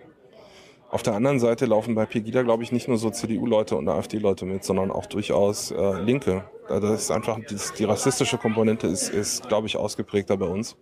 Auf 0.95 1.03
der 1.03 1.15
anderen 1.15 1.41
Seite 1.41 1.67
laufen 1.67 1.97
bei 1.97 2.07
Pegida, 2.07 2.43
glaube 2.43 2.63
ich, 2.63 2.71
nicht 2.71 2.87
nur 2.87 2.99
so 2.99 3.11
CDU-Leute 3.11 3.75
und 3.75 3.89
AfD-Leute 3.89 4.45
mit, 4.45 4.63
sondern 4.63 4.93
auch 4.93 5.07
durchaus 5.07 5.73
äh, 5.73 6.01
Linke. 6.01 6.45
Also 6.69 6.87
das 6.87 7.03
ist 7.03 7.11
einfach, 7.11 7.37
die, 7.51 7.57
die 7.77 7.83
rassistische 7.83 8.39
Komponente 8.39 8.87
ist, 8.87 9.09
ist, 9.09 9.49
glaube 9.49 9.67
ich, 9.67 9.77
ausgeprägter 9.77 10.37
bei 10.37 10.47
uns. 10.47 10.77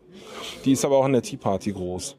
Die 0.67 0.73
ist 0.73 0.85
aber 0.85 0.99
auch 0.99 1.07
in 1.07 1.15
der 1.15 1.23
Tea 1.23 1.39
Party 1.39 1.73
groß. 1.73 2.19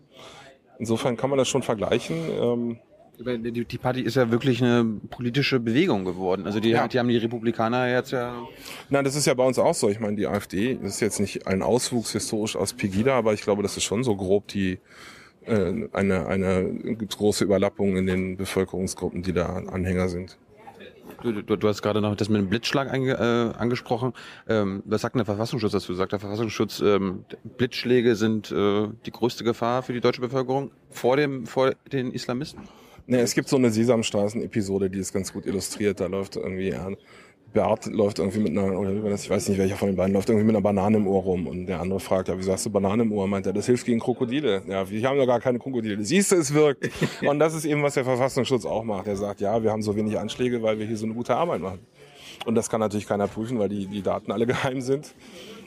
Insofern 0.80 1.16
kann 1.16 1.30
man 1.30 1.38
das 1.38 1.48
schon 1.48 1.62
vergleichen. 1.62 2.18
Ähm, 2.32 2.80
die, 3.20 3.64
die 3.64 3.78
Party 3.78 4.02
ist 4.02 4.16
ja 4.16 4.32
wirklich 4.32 4.64
eine 4.64 4.86
politische 5.12 5.60
Bewegung 5.60 6.04
geworden. 6.04 6.48
Also 6.48 6.60
die, 6.60 6.70
ja. 6.70 6.88
die 6.88 6.98
haben 6.98 7.10
die 7.10 7.18
Republikaner 7.18 7.88
jetzt 7.90 8.10
ja. 8.10 8.34
Nein, 8.90 9.06
das 9.06 9.16
ist 9.16 9.28
ja 9.28 9.36
bei 9.36 9.46
uns 9.46 9.60
auch 9.60 9.76
so. 9.76 9.88
Ich 9.90 10.00
meine, 10.00 10.16
die 10.16 10.26
AfD 10.26 10.80
das 10.82 10.96
ist 10.96 11.00
jetzt 11.00 11.20
nicht 11.20 11.46
ein 11.46 11.62
Auswuchs 11.62 12.12
historisch 12.14 12.56
aus 12.56 12.74
Pegida, 12.74 13.16
aber 13.16 13.36
ich 13.36 13.44
glaube, 13.44 13.62
das 13.62 13.78
ist 13.78 13.84
schon 13.84 14.04
so 14.04 14.16
grob 14.16 14.48
die 14.48 14.80
äh, 15.46 15.90
eine 15.94 16.28
eine 16.28 16.96
große 16.96 17.44
Überlappung 17.44 17.98
in 17.98 18.08
den 18.08 18.38
Bevölkerungsgruppen, 18.38 19.24
die 19.24 19.34
da 19.34 19.48
Anhänger 19.48 20.10
sind. 20.10 20.38
Du, 21.22 21.32
du, 21.32 21.56
du 21.56 21.68
hast 21.68 21.82
gerade 21.82 22.02
noch 22.02 22.16
das 22.16 22.30
mit 22.30 22.42
dem 22.42 22.50
Blitzschlag 22.50 22.92
ange, 22.92 23.14
äh, 23.14 23.58
angesprochen. 23.58 24.14
Ähm, 24.48 24.84
was 24.86 25.02
sagt 25.02 25.16
der 25.16 25.26
Verfassungsschutz 25.26 25.72
dazu? 25.72 25.94
Sagt 25.94 26.12
der 26.12 26.20
Verfassungsschutz, 26.20 26.82
ähm, 26.82 27.26
Blitzschläge 27.58 28.16
sind 28.16 28.52
äh, 28.52 28.88
die 29.06 29.12
größte 29.12 29.44
Gefahr 29.44 29.84
für 29.84 29.94
die 29.94 30.02
deutsche 30.02 30.22
Bevölkerung 30.22 30.72
vor 30.90 31.16
dem 31.16 31.46
vor 31.46 31.74
den 31.92 32.12
Islamisten? 32.12 32.64
Ne, 33.06 33.20
es 33.20 33.36
gibt 33.36 33.50
so 33.50 33.58
eine 33.58 33.70
Sesamstraßen-Episode, 33.70 34.90
die 34.90 35.00
ist 35.00 35.14
ganz 35.14 35.34
gut 35.34 35.46
illustriert. 35.46 36.00
Da 36.00 36.08
läuft 36.08 36.38
irgendwie, 36.38 36.70
ja, 36.70 36.90
Bert 37.54 37.86
läuft 37.86 38.20
irgendwie 38.20 38.40
mit 38.40 38.58
einer, 38.58 38.78
oder 38.78 38.92
ich 39.14 39.30
weiß 39.30 39.50
nicht 39.50 39.58
welcher 39.58 39.76
von 39.76 39.88
den 39.88 39.96
beiden, 39.96 40.14
läuft 40.14 40.30
irgendwie 40.30 40.46
mit 40.46 40.56
einer 40.56 40.64
Banane 40.64 40.98
im 40.98 41.08
Ohr 41.08 41.22
rum. 41.22 41.48
Und 41.48 41.68
der 41.68 41.80
andere 41.80 42.00
fragt, 42.00 42.28
ja, 42.28 42.38
wieso 42.38 42.52
hast 42.52 42.66
du 42.66 42.70
Banane 42.70 43.04
im 43.04 43.12
Ohr? 43.12 43.28
Meint 43.28 43.46
er, 43.46 43.54
das 43.54 43.66
hilft 43.66 43.86
gegen 43.86 44.00
Krokodile. 44.00 44.64
Ja, 44.68 44.90
wir 44.90 45.08
haben 45.08 45.18
doch 45.18 45.28
gar 45.28 45.40
keine 45.40 45.60
Krokodile. 45.60 46.04
Siehst 46.04 46.32
du, 46.32 46.36
es 46.36 46.54
wirkt. 46.54 46.90
Und 47.28 47.40
das 47.40 47.54
ist 47.54 47.66
eben, 47.66 47.84
was 47.84 47.94
der 47.94 48.04
Verfassungsschutz 48.04 48.66
auch 48.66 48.84
macht. 48.84 49.08
Er 49.08 49.16
sagt, 49.16 49.42
ja, 49.42 49.64
wir 49.64 49.72
haben 49.72 49.82
so 49.82 49.96
wenig 49.96 50.18
Anschläge, 50.18 50.62
weil 50.62 50.80
wir 50.80 50.86
hier 50.86 50.98
so 50.98 51.06
eine 51.06 51.14
gute 51.14 51.36
Arbeit 51.36 51.62
machen. 51.62 51.80
Und 52.46 52.56
das 52.56 52.70
kann 52.70 52.80
natürlich 52.80 53.08
keiner 53.08 53.28
prüfen, 53.28 53.60
weil 53.60 53.70
die, 53.70 53.86
die 53.88 54.02
Daten 54.02 54.32
alle 54.32 54.46
geheim 54.48 54.82
sind. 54.82 55.14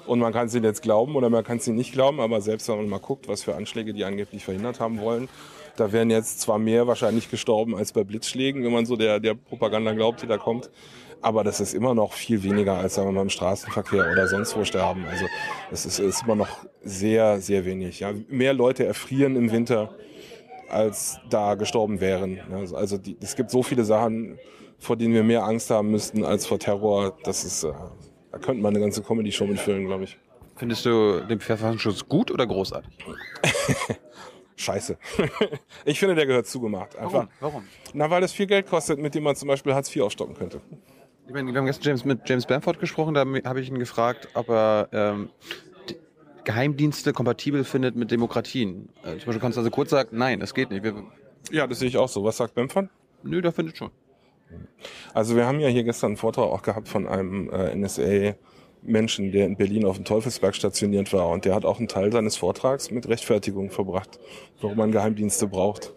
Und 0.07 0.21
man 0.21 0.33
kann 0.33 0.49
sie 0.49 0.61
jetzt 0.61 0.83
glauben 0.83 1.17
oder 1.17 1.31
man 1.31 1.43
kann 1.43 1.59
sie 1.59 1.73
nicht 1.73 1.93
glauben, 1.93 2.21
aber 2.21 2.41
selbst 2.41 2.69
wenn 2.69 2.77
man 2.77 2.89
mal 2.89 3.01
guckt, 3.01 3.27
was 3.27 3.43
für 3.43 3.57
Anschläge 3.57 3.93
die 3.93 4.05
angeblich 4.05 4.45
verhindert 4.45 4.79
haben 4.79 5.01
wollen, 5.01 5.29
da 5.77 5.93
wären 5.93 6.11
jetzt 6.11 6.41
zwar 6.41 6.59
mehr 6.59 6.87
wahrscheinlich 6.87 7.29
gestorben 7.29 7.77
als 7.77 7.93
bei 7.93 8.05
Blitzschlägen, 8.05 8.65
wenn 8.65 8.73
man 8.73 8.87
so 8.87 8.97
der, 8.97 9.19
der 9.19 9.35
Propaganda 9.35 9.93
glaubt, 9.93 10.23
die 10.23 10.27
da 10.27 10.39
kommt. 10.39 10.71
Aber 11.23 11.45
das 11.45 11.61
ist 11.61 11.75
immer 11.75 11.95
noch 11.95 12.13
viel 12.13 12.43
weniger, 12.43 12.75
als 12.75 12.95
sagen 12.95 13.09
wir 13.09 13.13
mal 13.13 13.23
im 13.23 13.31
Straßenverkehr 13.31 14.11
oder 14.13 14.29
sonst 14.29 14.57
wo 14.57 14.65
sterben. 14.65 15.05
Also 15.11 15.27
das 15.71 15.87
ist, 15.87 15.99
ist 15.99 16.23
immer 16.25 16.37
noch 16.37 16.67
sehr, 16.83 17.41
sehr 17.41 17.65
wenig. 17.65 18.01
Ja. 18.01 18.13
Mehr 18.29 18.53
Leute 18.53 18.87
erfrieren 18.87 19.35
im 19.37 19.51
Winter, 19.51 19.95
als 20.69 21.19
da 21.31 21.55
gestorben 21.55 22.01
wären. 22.01 22.41
Also 22.75 22.99
die, 22.99 23.17
es 23.21 23.35
gibt 23.35 23.51
so 23.51 23.63
viele 23.63 23.85
Sachen, 23.85 24.39
vor 24.79 24.97
denen 24.97 25.15
wir 25.15 25.23
mehr 25.23 25.45
Angst 25.45 25.71
haben 25.71 25.91
müssten 25.91 26.25
als 26.25 26.47
vor 26.47 26.59
Terror. 26.59 27.17
Das 27.25 27.45
ist, 27.45 27.65
äh, 27.65 27.73
da 28.31 28.39
könnte 28.39 28.63
man 28.63 28.75
eine 28.75 28.81
ganze 28.81 29.03
Comedy-Show 29.03 29.47
mitfüllen, 29.47 29.87
glaube 29.87 30.05
ich. 30.05 30.19
Findest 30.57 30.87
du 30.87 31.21
den 31.21 31.41
Verfassungsschutz 31.41 32.09
gut 32.09 32.31
oder 32.31 32.47
großartig? 32.47 32.91
scheiße. 34.57 34.99
ich 35.85 35.99
finde, 35.99 36.15
der 36.15 36.27
gehört 36.27 36.47
zugemacht. 36.47 36.97
Einfach. 36.97 37.13
Warum? 37.13 37.29
Warum? 37.41 37.65
Na, 37.93 38.11
weil 38.11 38.23
es 38.23 38.33
viel 38.33 38.47
Geld 38.47 38.67
kostet, 38.67 38.99
mit 38.99 39.15
dem 39.15 39.23
man 39.23 39.37
zum 39.37 39.49
Beispiel 39.49 39.75
Hartz 39.75 39.95
IV 39.95 40.03
aufstocken 40.03 40.35
könnte. 40.35 40.61
Ich 41.27 41.33
meine, 41.33 41.53
wir 41.53 41.59
haben 41.59 41.67
gestern 41.67 41.89
James, 41.89 42.05
mit 42.05 42.29
James 42.29 42.47
Bamford 42.47 42.79
gesprochen, 42.79 43.15
da 43.15 43.25
habe 43.45 43.61
ich 43.61 43.69
ihn 43.69 43.79
gefragt, 43.79 44.29
ob 44.35 44.49
er 44.49 44.89
ähm, 44.93 45.31
Geheimdienste 46.45 47.13
kompatibel 47.13 47.65
findet 47.65 47.97
mit 47.97 48.13
Demokratien. 48.13 48.91
Äh, 49.03 49.19
zum 49.19 49.27
Beispiel 49.27 49.41
kannst 49.41 49.57
du 49.57 49.61
also 49.61 49.71
kurz 49.71 49.91
sagen, 49.91 50.11
nein, 50.13 50.39
das 50.39 50.55
geht 50.55 50.71
nicht. 50.71 50.85
Wir, 50.85 50.95
ja, 51.51 51.67
das 51.67 51.81
sehe 51.81 51.89
ich 51.89 51.97
auch 51.97 52.09
so. 52.09 52.23
Was 52.23 52.37
sagt 52.37 52.55
Bamford? 52.55 52.89
Nö, 53.25 53.43
der 53.43 53.51
findet 53.51 53.77
schon. 53.77 53.91
Also 55.15 55.35
wir 55.35 55.47
haben 55.47 55.59
ja 55.59 55.69
hier 55.69 55.83
gestern 55.83 56.11
einen 56.11 56.17
Vortrag 56.17 56.45
auch 56.45 56.63
gehabt 56.63 56.89
von 56.89 57.09
einem 57.09 57.51
äh, 57.51 57.75
NSA 57.75 58.37
Menschen, 58.83 59.33
der 59.33 59.47
in 59.47 59.57
Berlin 59.57 59.85
auf 59.85 59.97
dem 59.97 60.05
Teufelsberg 60.05 60.55
stationiert 60.55 61.13
war. 61.13 61.29
Und 61.31 61.45
der 61.45 61.57
hat 61.57 61.65
auch 61.65 61.79
einen 61.79 61.89
Teil 61.89 62.13
seines 62.13 62.37
Vortrags 62.37 62.93
mit 62.93 63.09
Rechtfertigung 63.09 63.71
verbracht, 63.71 64.21
warum 64.61 64.77
man 64.77 64.93
Geheimdienste 64.93 65.49
braucht. 65.49 65.93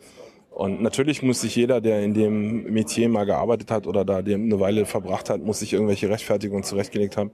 Und 0.59 0.81
natürlich 0.81 1.23
muss 1.23 1.39
sich 1.39 1.55
jeder, 1.55 1.79
der 1.79 2.03
in 2.03 2.13
dem 2.13 2.63
Metier 2.65 3.07
mal 3.07 3.23
gearbeitet 3.23 3.71
hat 3.71 3.87
oder 3.87 4.03
da 4.03 4.17
eine 4.17 4.59
Weile 4.59 4.85
verbracht 4.85 5.29
hat, 5.29 5.41
muss 5.41 5.59
sich 5.59 5.71
irgendwelche 5.71 6.09
Rechtfertigungen 6.09 6.65
zurechtgelegt 6.65 7.15
haben. 7.15 7.31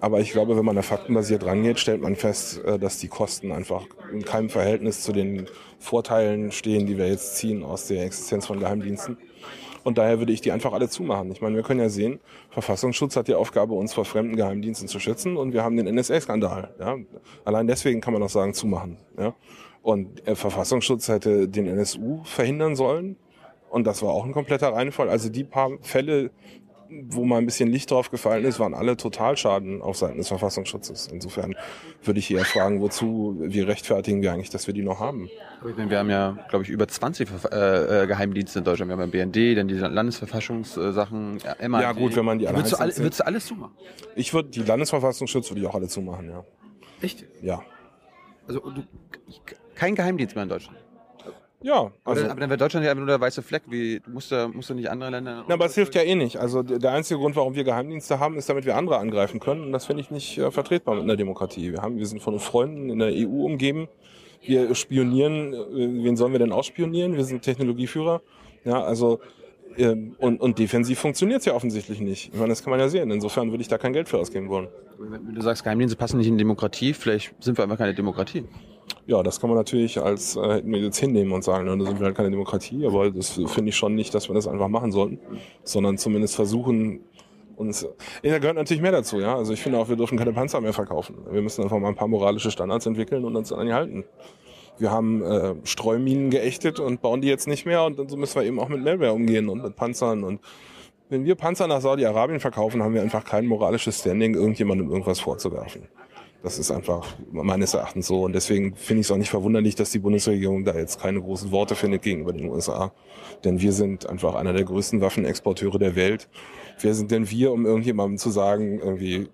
Aber 0.00 0.20
ich 0.20 0.32
glaube, 0.32 0.56
wenn 0.56 0.64
man 0.64 0.74
da 0.74 0.80
faktenbasiert 0.80 1.44
rangeht, 1.44 1.78
stellt 1.78 2.00
man 2.00 2.16
fest, 2.16 2.64
äh, 2.64 2.78
dass 2.78 2.96
die 2.96 3.08
Kosten 3.08 3.52
einfach 3.52 3.84
in 4.14 4.24
keinem 4.24 4.48
Verhältnis 4.48 5.02
zu 5.02 5.12
den 5.12 5.44
Vorteilen 5.78 6.52
stehen, 6.52 6.86
die 6.86 6.96
wir 6.96 7.06
jetzt 7.06 7.36
ziehen 7.36 7.62
aus 7.62 7.88
der 7.88 8.02
Existenz 8.06 8.46
von 8.46 8.58
Geheimdiensten. 8.58 9.18
Und 9.82 9.98
daher 9.98 10.18
würde 10.18 10.32
ich 10.32 10.40
die 10.40 10.50
einfach 10.50 10.72
alle 10.72 10.88
zumachen. 10.88 11.30
Ich 11.32 11.42
meine, 11.42 11.56
wir 11.56 11.64
können 11.64 11.80
ja 11.80 11.90
sehen, 11.90 12.18
Verfassungsschutz 12.48 13.14
hat 13.16 13.28
die 13.28 13.34
Aufgabe, 13.34 13.74
uns 13.74 13.92
vor 13.92 14.06
fremden 14.06 14.36
Geheimdiensten 14.36 14.88
zu 14.88 14.98
schützen 15.00 15.36
und 15.36 15.52
wir 15.52 15.62
haben 15.62 15.76
den 15.76 15.94
NSA-Skandal. 15.94 16.74
Ja? 16.80 16.96
Allein 17.44 17.66
deswegen 17.66 18.00
kann 18.00 18.14
man 18.14 18.22
auch 18.22 18.30
sagen, 18.30 18.54
zumachen. 18.54 18.96
Ja? 19.18 19.34
Und 19.84 20.26
äh, 20.26 20.34
Verfassungsschutz 20.34 21.08
hätte 21.08 21.46
den 21.46 21.66
NSU 21.66 22.22
verhindern 22.24 22.74
sollen. 22.74 23.16
Und 23.68 23.86
das 23.86 24.02
war 24.02 24.12
auch 24.14 24.24
ein 24.24 24.32
kompletter 24.32 24.72
Reinfall. 24.72 25.10
Also 25.10 25.28
die 25.28 25.44
paar 25.44 25.72
Fälle, 25.82 26.30
wo 26.88 27.26
mal 27.26 27.36
ein 27.36 27.44
bisschen 27.44 27.68
Licht 27.68 27.90
drauf 27.90 28.10
gefallen 28.10 28.46
ist, 28.46 28.58
waren 28.58 28.72
alle 28.72 28.96
Totalschaden 28.96 29.82
auf 29.82 29.98
Seiten 29.98 30.16
des 30.16 30.28
Verfassungsschutzes. 30.28 31.08
Insofern 31.08 31.54
würde 32.02 32.18
ich 32.18 32.30
eher 32.30 32.46
fragen, 32.46 32.80
wozu, 32.80 33.36
wie 33.40 33.60
rechtfertigen 33.60 34.22
wir 34.22 34.32
eigentlich, 34.32 34.48
dass 34.48 34.66
wir 34.66 34.72
die 34.72 34.82
noch 34.82 35.00
haben? 35.00 35.28
Wir 35.76 35.98
haben 35.98 36.08
ja, 36.08 36.38
glaube 36.48 36.64
ich, 36.64 36.70
über 36.70 36.88
20 36.88 37.28
äh, 37.52 38.04
äh, 38.04 38.06
Geheimdienste 38.06 38.60
in 38.60 38.64
Deutschland. 38.64 38.88
Wir 38.88 38.96
haben 38.96 39.12
ja 39.12 39.24
BND, 39.24 39.58
dann 39.58 39.68
die 39.68 39.74
Landesverfassungssachen, 39.74 41.40
ja, 41.44 41.68
MAD. 41.68 41.82
Ja 41.82 41.92
gut, 41.92 42.16
wenn 42.16 42.24
man 42.24 42.38
die 42.38 42.48
alle 42.48 42.56
würdest, 42.56 42.72
du 42.72 42.80
alle, 42.80 42.96
würdest 42.96 43.20
du 43.20 43.26
alles 43.26 43.44
zumachen? 43.44 43.74
Ich 44.16 44.32
würde, 44.32 44.48
die 44.48 44.62
Landesverfassungsschutz 44.62 45.50
würde 45.50 45.60
ich 45.60 45.66
auch 45.66 45.74
alle 45.74 45.88
zumachen, 45.88 46.30
ja. 46.30 46.42
Echt? 47.02 47.26
Ja. 47.42 47.62
Also 48.46 48.60
du, 48.60 48.82
kein 49.74 49.94
Geheimdienst 49.94 50.34
mehr 50.34 50.44
in 50.44 50.48
Deutschland? 50.48 50.78
Ja, 51.64 51.90
also, 52.04 52.26
aber 52.26 52.40
dann 52.40 52.50
wäre 52.50 52.58
Deutschland 52.58 52.84
ja 52.84 52.90
einfach 52.90 53.00
nur 53.00 53.06
der 53.06 53.20
weiße 53.22 53.40
Fleck. 53.40 53.62
Wie, 53.68 53.98
du 53.98 54.10
musst 54.10 54.30
ja, 54.30 54.48
musst 54.48 54.68
du 54.68 54.74
nicht 54.74 54.90
andere 54.90 55.08
Länder. 55.08 55.44
Na, 55.48 55.54
aber 55.54 55.64
es 55.64 55.74
hilft 55.74 55.94
ja 55.94 56.02
eh 56.02 56.14
nicht. 56.14 56.36
Also 56.36 56.62
der 56.62 56.92
einzige 56.92 57.18
Grund, 57.18 57.36
warum 57.36 57.54
wir 57.54 57.64
Geheimdienste 57.64 58.20
haben, 58.20 58.36
ist, 58.36 58.50
damit 58.50 58.66
wir 58.66 58.76
andere 58.76 58.98
angreifen 58.98 59.40
können. 59.40 59.62
Und 59.64 59.72
das 59.72 59.86
finde 59.86 60.02
ich 60.02 60.10
nicht 60.10 60.36
äh, 60.36 60.50
vertretbar 60.50 60.94
mit 60.94 61.04
einer 61.04 61.16
Demokratie. 61.16 61.72
Wir 61.72 61.80
haben, 61.80 61.96
wir 61.96 62.04
sind 62.04 62.20
von 62.20 62.38
Freunden 62.38 62.90
in 62.90 62.98
der 62.98 63.08
EU 63.14 63.46
umgeben. 63.46 63.88
Wir 64.42 64.74
spionieren. 64.74 65.54
Äh, 65.54 66.04
wen 66.04 66.16
sollen 66.16 66.32
wir 66.32 66.38
denn 66.38 66.52
ausspionieren? 66.52 67.16
Wir 67.16 67.24
sind 67.24 67.40
Technologieführer. 67.40 68.20
Ja, 68.66 68.82
also 68.82 69.20
ähm, 69.78 70.14
und, 70.18 70.40
und 70.40 70.58
defensiv 70.58 70.98
funktioniert 70.98 71.40
es 71.40 71.46
ja 71.46 71.54
offensichtlich 71.54 72.00
nicht. 72.00 72.32
Ich 72.32 72.38
meine, 72.38 72.48
das 72.48 72.62
kann 72.62 72.70
man 72.70 72.80
ja 72.80 72.88
sehen. 72.88 73.10
Insofern 73.10 73.50
würde 73.50 73.62
ich 73.62 73.68
da 73.68 73.78
kein 73.78 73.92
Geld 73.92 74.08
für 74.08 74.18
ausgeben 74.18 74.48
wollen. 74.48 74.68
Wenn 74.98 75.34
du 75.34 75.40
sagst, 75.40 75.64
Geheimdienste 75.64 75.96
passen 75.96 76.18
nicht 76.18 76.28
in 76.28 76.38
Demokratie, 76.38 76.92
vielleicht 76.94 77.34
sind 77.42 77.58
wir 77.58 77.64
einfach 77.64 77.78
keine 77.78 77.94
Demokratie. 77.94 78.44
Ja, 79.06 79.22
das 79.22 79.40
kann 79.40 79.50
man 79.50 79.58
natürlich 79.58 80.00
als 80.00 80.36
äh, 80.36 80.62
jetzt 80.64 80.98
hinnehmen 80.98 81.32
und 81.32 81.44
sagen, 81.44 81.64
ne, 81.64 81.76
da 81.76 81.84
sind 81.86 82.00
wir 82.00 82.06
halt 82.06 82.16
keine 82.16 82.30
Demokratie, 82.30 82.86
aber 82.86 83.10
das 83.10 83.40
finde 83.46 83.70
ich 83.70 83.76
schon 83.76 83.94
nicht, 83.94 84.14
dass 84.14 84.28
wir 84.28 84.34
das 84.34 84.46
einfach 84.46 84.68
machen 84.68 84.92
sollten, 84.92 85.18
sondern 85.62 85.98
zumindest 85.98 86.36
versuchen, 86.36 87.00
uns. 87.56 87.86
Ja, 88.22 88.32
da 88.32 88.38
gehört 88.38 88.56
natürlich 88.56 88.82
mehr 88.82 88.92
dazu, 88.92 89.20
ja. 89.20 89.36
Also 89.36 89.52
ich 89.52 89.62
finde 89.62 89.78
auch, 89.78 89.88
wir 89.88 89.96
dürfen 89.96 90.18
keine 90.18 90.32
Panzer 90.32 90.60
mehr 90.60 90.72
verkaufen. 90.72 91.18
Wir 91.30 91.42
müssen 91.42 91.62
einfach 91.62 91.78
mal 91.78 91.88
ein 91.88 91.94
paar 91.94 92.08
moralische 92.08 92.50
Standards 92.50 92.86
entwickeln 92.86 93.24
und 93.24 93.36
uns 93.36 93.52
an 93.52 93.66
die 93.66 93.72
halten. 93.72 94.04
Wir 94.78 94.90
haben 94.90 95.22
äh, 95.22 95.54
Streuminen 95.64 96.30
geächtet 96.30 96.80
und 96.80 97.00
bauen 97.00 97.20
die 97.20 97.28
jetzt 97.28 97.46
nicht 97.46 97.66
mehr 97.66 97.84
und 97.84 98.10
so 98.10 98.16
müssen 98.16 98.34
wir 98.36 98.44
eben 98.44 98.58
auch 98.58 98.68
mit 98.68 98.82
Malware 98.82 99.12
umgehen 99.12 99.48
und 99.48 99.62
mit 99.62 99.76
Panzern 99.76 100.24
und 100.24 100.40
wenn 101.10 101.24
wir 101.24 101.34
Panzer 101.34 101.66
nach 101.66 101.80
Saudi-Arabien 101.80 102.40
verkaufen, 102.40 102.82
haben 102.82 102.94
wir 102.94 103.02
einfach 103.02 103.24
kein 103.24 103.46
moralisches 103.46 104.00
Standing, 104.00 104.34
irgendjemandem 104.34 104.90
irgendwas 104.90 105.20
vorzuwerfen. 105.20 105.82
Das 106.42 106.58
ist 106.58 106.70
einfach 106.70 107.06
meines 107.30 107.72
Erachtens 107.72 108.06
so. 108.06 108.24
Und 108.24 108.34
deswegen 108.34 108.74
finde 108.74 109.00
ich 109.00 109.06
es 109.06 109.10
auch 109.10 109.16
nicht 109.16 109.30
verwunderlich, 109.30 109.76
dass 109.76 109.92
die 109.92 109.98
Bundesregierung 109.98 110.64
da 110.64 110.74
jetzt 110.74 111.00
keine 111.00 111.20
großen 111.22 111.50
Worte 111.52 111.74
findet 111.74 112.02
gegenüber 112.02 112.32
den 112.32 112.50
USA. 112.50 112.92
Denn 113.44 113.60
wir 113.60 113.72
sind 113.72 114.06
einfach 114.06 114.34
einer 114.34 114.52
der 114.52 114.64
größten 114.64 115.00
Waffenexporteure 115.00 115.78
der 115.78 115.96
Welt. 115.96 116.28
Wer 116.80 116.94
sind 116.94 117.10
denn 117.10 117.30
wir, 117.30 117.52
um 117.52 117.64
irgendjemandem 117.64 118.18
zu 118.18 118.30
sagen, 118.30 118.78
irgendwie, 118.80 119.28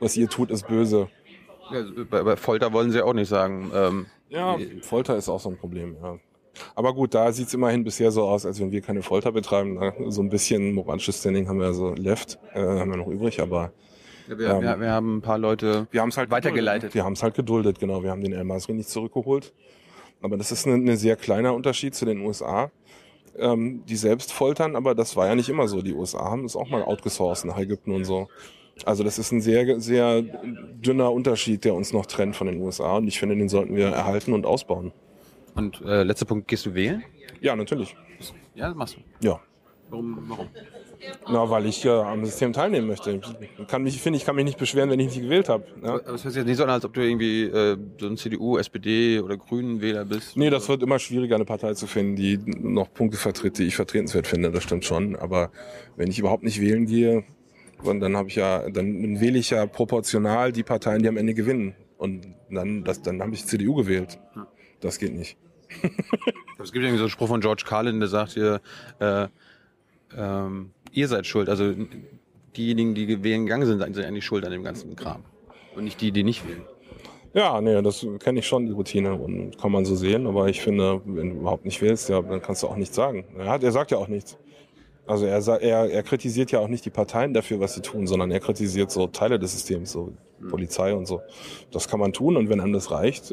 was 0.00 0.16
ihr 0.16 0.28
tut, 0.28 0.50
ist 0.50 0.66
böse? 0.66 1.08
Ja, 1.70 1.82
bei, 2.10 2.36
Folter 2.36 2.72
wollen 2.72 2.92
sie 2.92 3.02
auch 3.02 3.14
nicht 3.14 3.28
sagen. 3.28 3.70
Ähm, 3.74 4.06
Ja, 4.28 4.58
Folter 4.82 5.16
ist 5.16 5.28
auch 5.28 5.40
so 5.40 5.50
ein 5.50 5.56
Problem, 5.56 5.96
ja. 6.02 6.18
Aber 6.74 6.94
gut, 6.94 7.14
da 7.14 7.32
sieht's 7.32 7.52
immerhin 7.54 7.84
bisher 7.84 8.10
so 8.10 8.24
aus, 8.24 8.46
als 8.46 8.60
wenn 8.60 8.70
wir 8.70 8.80
keine 8.80 9.02
Folter 9.02 9.32
betreiben. 9.32 9.78
So 10.08 10.22
ein 10.22 10.28
bisschen 10.28 10.72
moralisches 10.72 11.18
Standing 11.18 11.48
haben 11.48 11.58
wir 11.58 11.74
so 11.74 11.94
left, 11.94 12.38
äh, 12.54 12.60
haben 12.60 12.90
wir 12.90 12.96
noch 12.96 13.08
übrig, 13.08 13.40
aber 13.40 13.72
wir, 14.26 14.38
wir, 14.38 14.50
Ähm, 14.50 14.80
wir 14.80 14.90
haben 14.90 15.16
ein 15.16 15.20
paar 15.20 15.38
Leute 15.38 15.86
wir 15.90 16.00
haben 16.00 16.08
es 16.08 16.16
halt 16.16 16.30
weitergeleitet. 16.30 16.82
Geduldet. 16.82 16.94
Wir 16.94 17.04
haben 17.04 17.12
es 17.14 17.22
halt 17.22 17.34
geduldet, 17.34 17.78
genau. 17.78 18.02
Wir 18.02 18.10
haben 18.10 18.22
den 18.22 18.32
El 18.32 18.44
Masri 18.44 18.72
nicht 18.72 18.88
zurückgeholt. 18.88 19.52
Aber 20.22 20.38
das 20.38 20.50
ist 20.52 20.66
ein 20.66 20.96
sehr 20.96 21.16
kleiner 21.16 21.52
Unterschied 21.54 21.94
zu 21.94 22.06
den 22.06 22.20
USA, 22.20 22.70
ähm, 23.36 23.84
die 23.86 23.96
selbst 23.96 24.32
foltern, 24.32 24.74
aber 24.76 24.94
das 24.94 25.16
war 25.16 25.26
ja 25.26 25.34
nicht 25.34 25.50
immer 25.50 25.68
so. 25.68 25.82
Die 25.82 25.92
USA 25.92 26.30
haben 26.30 26.46
es 26.46 26.56
auch 26.56 26.70
mal 26.70 26.82
outgesourced 26.82 27.44
nach 27.44 27.58
Ägypten 27.58 27.92
und 27.92 28.04
so. 28.04 28.28
Also 28.84 29.04
das 29.04 29.18
ist 29.18 29.32
ein 29.32 29.40
sehr, 29.40 29.80
sehr 29.80 30.22
dünner 30.22 31.12
Unterschied, 31.12 31.64
der 31.64 31.74
uns 31.74 31.92
noch 31.92 32.06
trennt 32.06 32.36
von 32.36 32.46
den 32.46 32.60
USA 32.60 32.96
und 32.96 33.06
ich 33.06 33.18
finde, 33.18 33.36
den 33.36 33.48
sollten 33.48 33.76
wir 33.76 33.88
erhalten 33.88 34.32
und 34.32 34.46
ausbauen. 34.46 34.92
Und 35.54 35.80
äh, 35.82 36.02
letzter 36.02 36.26
Punkt, 36.26 36.48
gehst 36.48 36.66
du 36.66 36.74
wählen? 36.74 37.04
Ja, 37.40 37.54
natürlich. 37.54 37.96
Ja, 38.54 38.68
das 38.68 38.76
machst 38.76 38.96
du. 38.96 39.26
Ja. 39.26 39.40
Warum? 39.90 40.24
warum? 40.28 40.48
Na, 41.28 41.48
weil 41.50 41.66
ich 41.66 41.84
äh, 41.84 41.90
am 41.90 42.24
System 42.24 42.52
teilnehmen 42.52 42.86
möchte. 42.86 43.20
Ich 43.58 43.66
kann 43.66 43.82
mich, 43.82 44.00
finde 44.00 44.16
ich, 44.16 44.24
kann 44.24 44.36
mich 44.36 44.44
nicht 44.44 44.58
beschweren, 44.58 44.90
wenn 44.90 45.00
ich 45.00 45.08
nicht 45.08 45.22
gewählt 45.22 45.48
habe. 45.48 45.64
Ja? 45.82 45.94
Aber 45.94 46.14
es 46.14 46.24
hört 46.24 46.32
sich 46.32 46.36
jetzt 46.36 46.46
nicht 46.46 46.56
so 46.56 46.64
an, 46.64 46.70
als 46.70 46.84
ob 46.84 46.94
du 46.94 47.02
irgendwie 47.02 47.44
äh, 47.44 47.76
so 48.00 48.06
ein 48.06 48.16
CDU, 48.16 48.58
SPD 48.58 49.20
oder 49.20 49.36
Grünen-Wähler 49.36 50.04
bist. 50.04 50.36
Nee, 50.36 50.50
das 50.50 50.68
wird 50.68 50.82
immer 50.82 50.98
schwieriger, 50.98 51.34
eine 51.34 51.44
Partei 51.44 51.74
zu 51.74 51.86
finden, 51.86 52.16
die 52.16 52.38
noch 52.38 52.92
Punkte 52.92 53.18
vertritt, 53.18 53.58
die 53.58 53.64
ich 53.64 53.76
vertretenswert 53.76 54.26
finde. 54.26 54.50
Das 54.50 54.62
stimmt 54.62 54.84
schon. 54.84 55.16
Aber 55.16 55.50
wenn 55.96 56.08
ich 56.08 56.18
überhaupt 56.18 56.42
nicht 56.42 56.60
wählen 56.60 56.86
gehe, 56.86 57.24
dann, 57.82 58.00
dann 58.00 58.16
habe 58.16 58.28
ich 58.28 58.36
ja, 58.36 58.68
dann, 58.70 59.20
wähle 59.20 59.38
ich 59.38 59.50
ja 59.50 59.66
proportional 59.66 60.52
die 60.52 60.62
Parteien, 60.62 61.02
die 61.02 61.08
am 61.08 61.16
Ende 61.16 61.34
gewinnen. 61.34 61.74
Und 61.98 62.26
dann, 62.50 62.84
das, 62.84 63.02
dann 63.02 63.20
habe 63.20 63.34
ich 63.34 63.46
CDU 63.46 63.74
gewählt. 63.74 64.18
Ja. 64.36 64.46
Das 64.80 64.98
geht 64.98 65.14
nicht. 65.14 65.36
Es 66.62 66.72
gibt 66.72 66.82
irgendwie 66.82 66.98
so 66.98 67.04
einen 67.04 67.10
Spruch 67.10 67.28
von 67.28 67.40
George 67.42 67.64
Carlin, 67.66 68.00
der 68.00 68.08
sagt 68.08 68.32
hier, 68.32 68.60
äh, 68.98 69.26
ähm, 70.16 70.70
ihr 70.92 71.08
seid 71.08 71.26
schuld. 71.26 71.50
Also 71.50 71.74
diejenigen, 72.56 72.94
die 72.94 73.22
wählen 73.22 73.44
gegangen 73.44 73.66
sind, 73.66 73.80
sind 73.94 74.06
eigentlich 74.06 74.24
schuld 74.24 74.46
an 74.46 74.52
dem 74.52 74.62
ganzen 74.62 74.96
Kram. 74.96 75.24
Und 75.74 75.84
nicht 75.84 76.00
die, 76.00 76.12
die 76.12 76.22
nicht 76.22 76.48
wählen. 76.48 76.62
Ja, 77.34 77.60
nee, 77.60 77.82
das 77.82 78.06
kenne 78.20 78.38
ich 78.38 78.46
schon, 78.46 78.66
die 78.66 78.72
Routine. 78.72 79.14
Und 79.14 79.58
kann 79.58 79.72
man 79.72 79.84
so 79.84 79.96
sehen. 79.96 80.26
Aber 80.26 80.48
ich 80.48 80.60
finde, 80.60 81.02
wenn 81.04 81.30
du 81.30 81.36
überhaupt 81.36 81.64
nicht 81.64 81.82
wählst, 81.82 82.08
ja, 82.08 82.22
dann 82.22 82.40
kannst 82.40 82.62
du 82.62 82.68
auch 82.68 82.76
nichts 82.76 82.94
sagen. 82.94 83.24
Er, 83.36 83.46
hat, 83.46 83.64
er 83.64 83.72
sagt 83.72 83.90
ja 83.90 83.98
auch 83.98 84.08
nichts. 84.08 84.38
Also 85.06 85.26
er, 85.26 85.42
sa- 85.42 85.56
er, 85.56 85.90
er 85.90 86.02
kritisiert 86.02 86.50
ja 86.50 86.60
auch 86.60 86.68
nicht 86.68 86.84
die 86.84 86.90
Parteien 86.90 87.34
dafür, 87.34 87.60
was 87.60 87.74
sie 87.74 87.82
tun, 87.82 88.06
sondern 88.06 88.30
er 88.30 88.40
kritisiert 88.40 88.90
so 88.90 89.06
Teile 89.06 89.38
des 89.38 89.52
Systems, 89.52 89.92
so 89.92 90.12
Polizei 90.48 90.94
und 90.94 91.06
so. 91.06 91.20
Das 91.70 91.88
kann 91.88 92.00
man 92.00 92.12
tun 92.12 92.36
und 92.36 92.48
wenn 92.48 92.60
einem 92.60 92.72
das 92.72 92.90
reicht, 92.90 93.32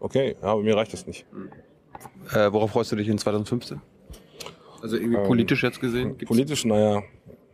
okay, 0.00 0.36
aber 0.42 0.62
mir 0.62 0.76
reicht 0.76 0.92
das 0.92 1.06
nicht. 1.06 1.24
Äh, 2.32 2.52
worauf 2.52 2.72
freust 2.72 2.92
du 2.92 2.96
dich 2.96 3.08
in 3.08 3.18
2015? 3.18 3.80
Also 4.82 4.96
irgendwie 4.96 5.18
politisch 5.26 5.62
jetzt 5.62 5.80
gesehen? 5.80 6.18
Gibt's, 6.18 6.26
Politisch, 6.28 6.64
naja, 6.64 7.02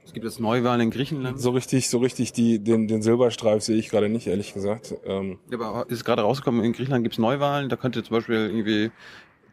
es 0.04 0.12
gibt 0.12 0.24
jetzt 0.24 0.40
Neuwahlen 0.40 0.80
in 0.80 0.90
Griechenland. 0.90 1.40
so 1.40 1.50
richtig, 1.50 1.88
so 1.88 1.98
richtig 1.98 2.32
die, 2.32 2.58
den, 2.58 2.88
den 2.88 3.02
Silberstreif 3.02 3.62
sehe 3.62 3.76
ich 3.76 3.88
gerade 3.88 4.08
nicht, 4.08 4.26
ehrlich 4.26 4.52
gesagt. 4.52 4.94
Ähm, 5.04 5.38
Ja, 5.50 5.58
aber 5.60 5.88
ist 5.88 6.04
gerade 6.04 6.22
rausgekommen, 6.22 6.64
in 6.64 6.72
Griechenland 6.72 7.04
gibt's 7.04 7.18
Neuwahlen, 7.18 7.68
da 7.68 7.76
könnte 7.76 8.02
zum 8.02 8.16
Beispiel 8.16 8.36
irgendwie 8.36 8.90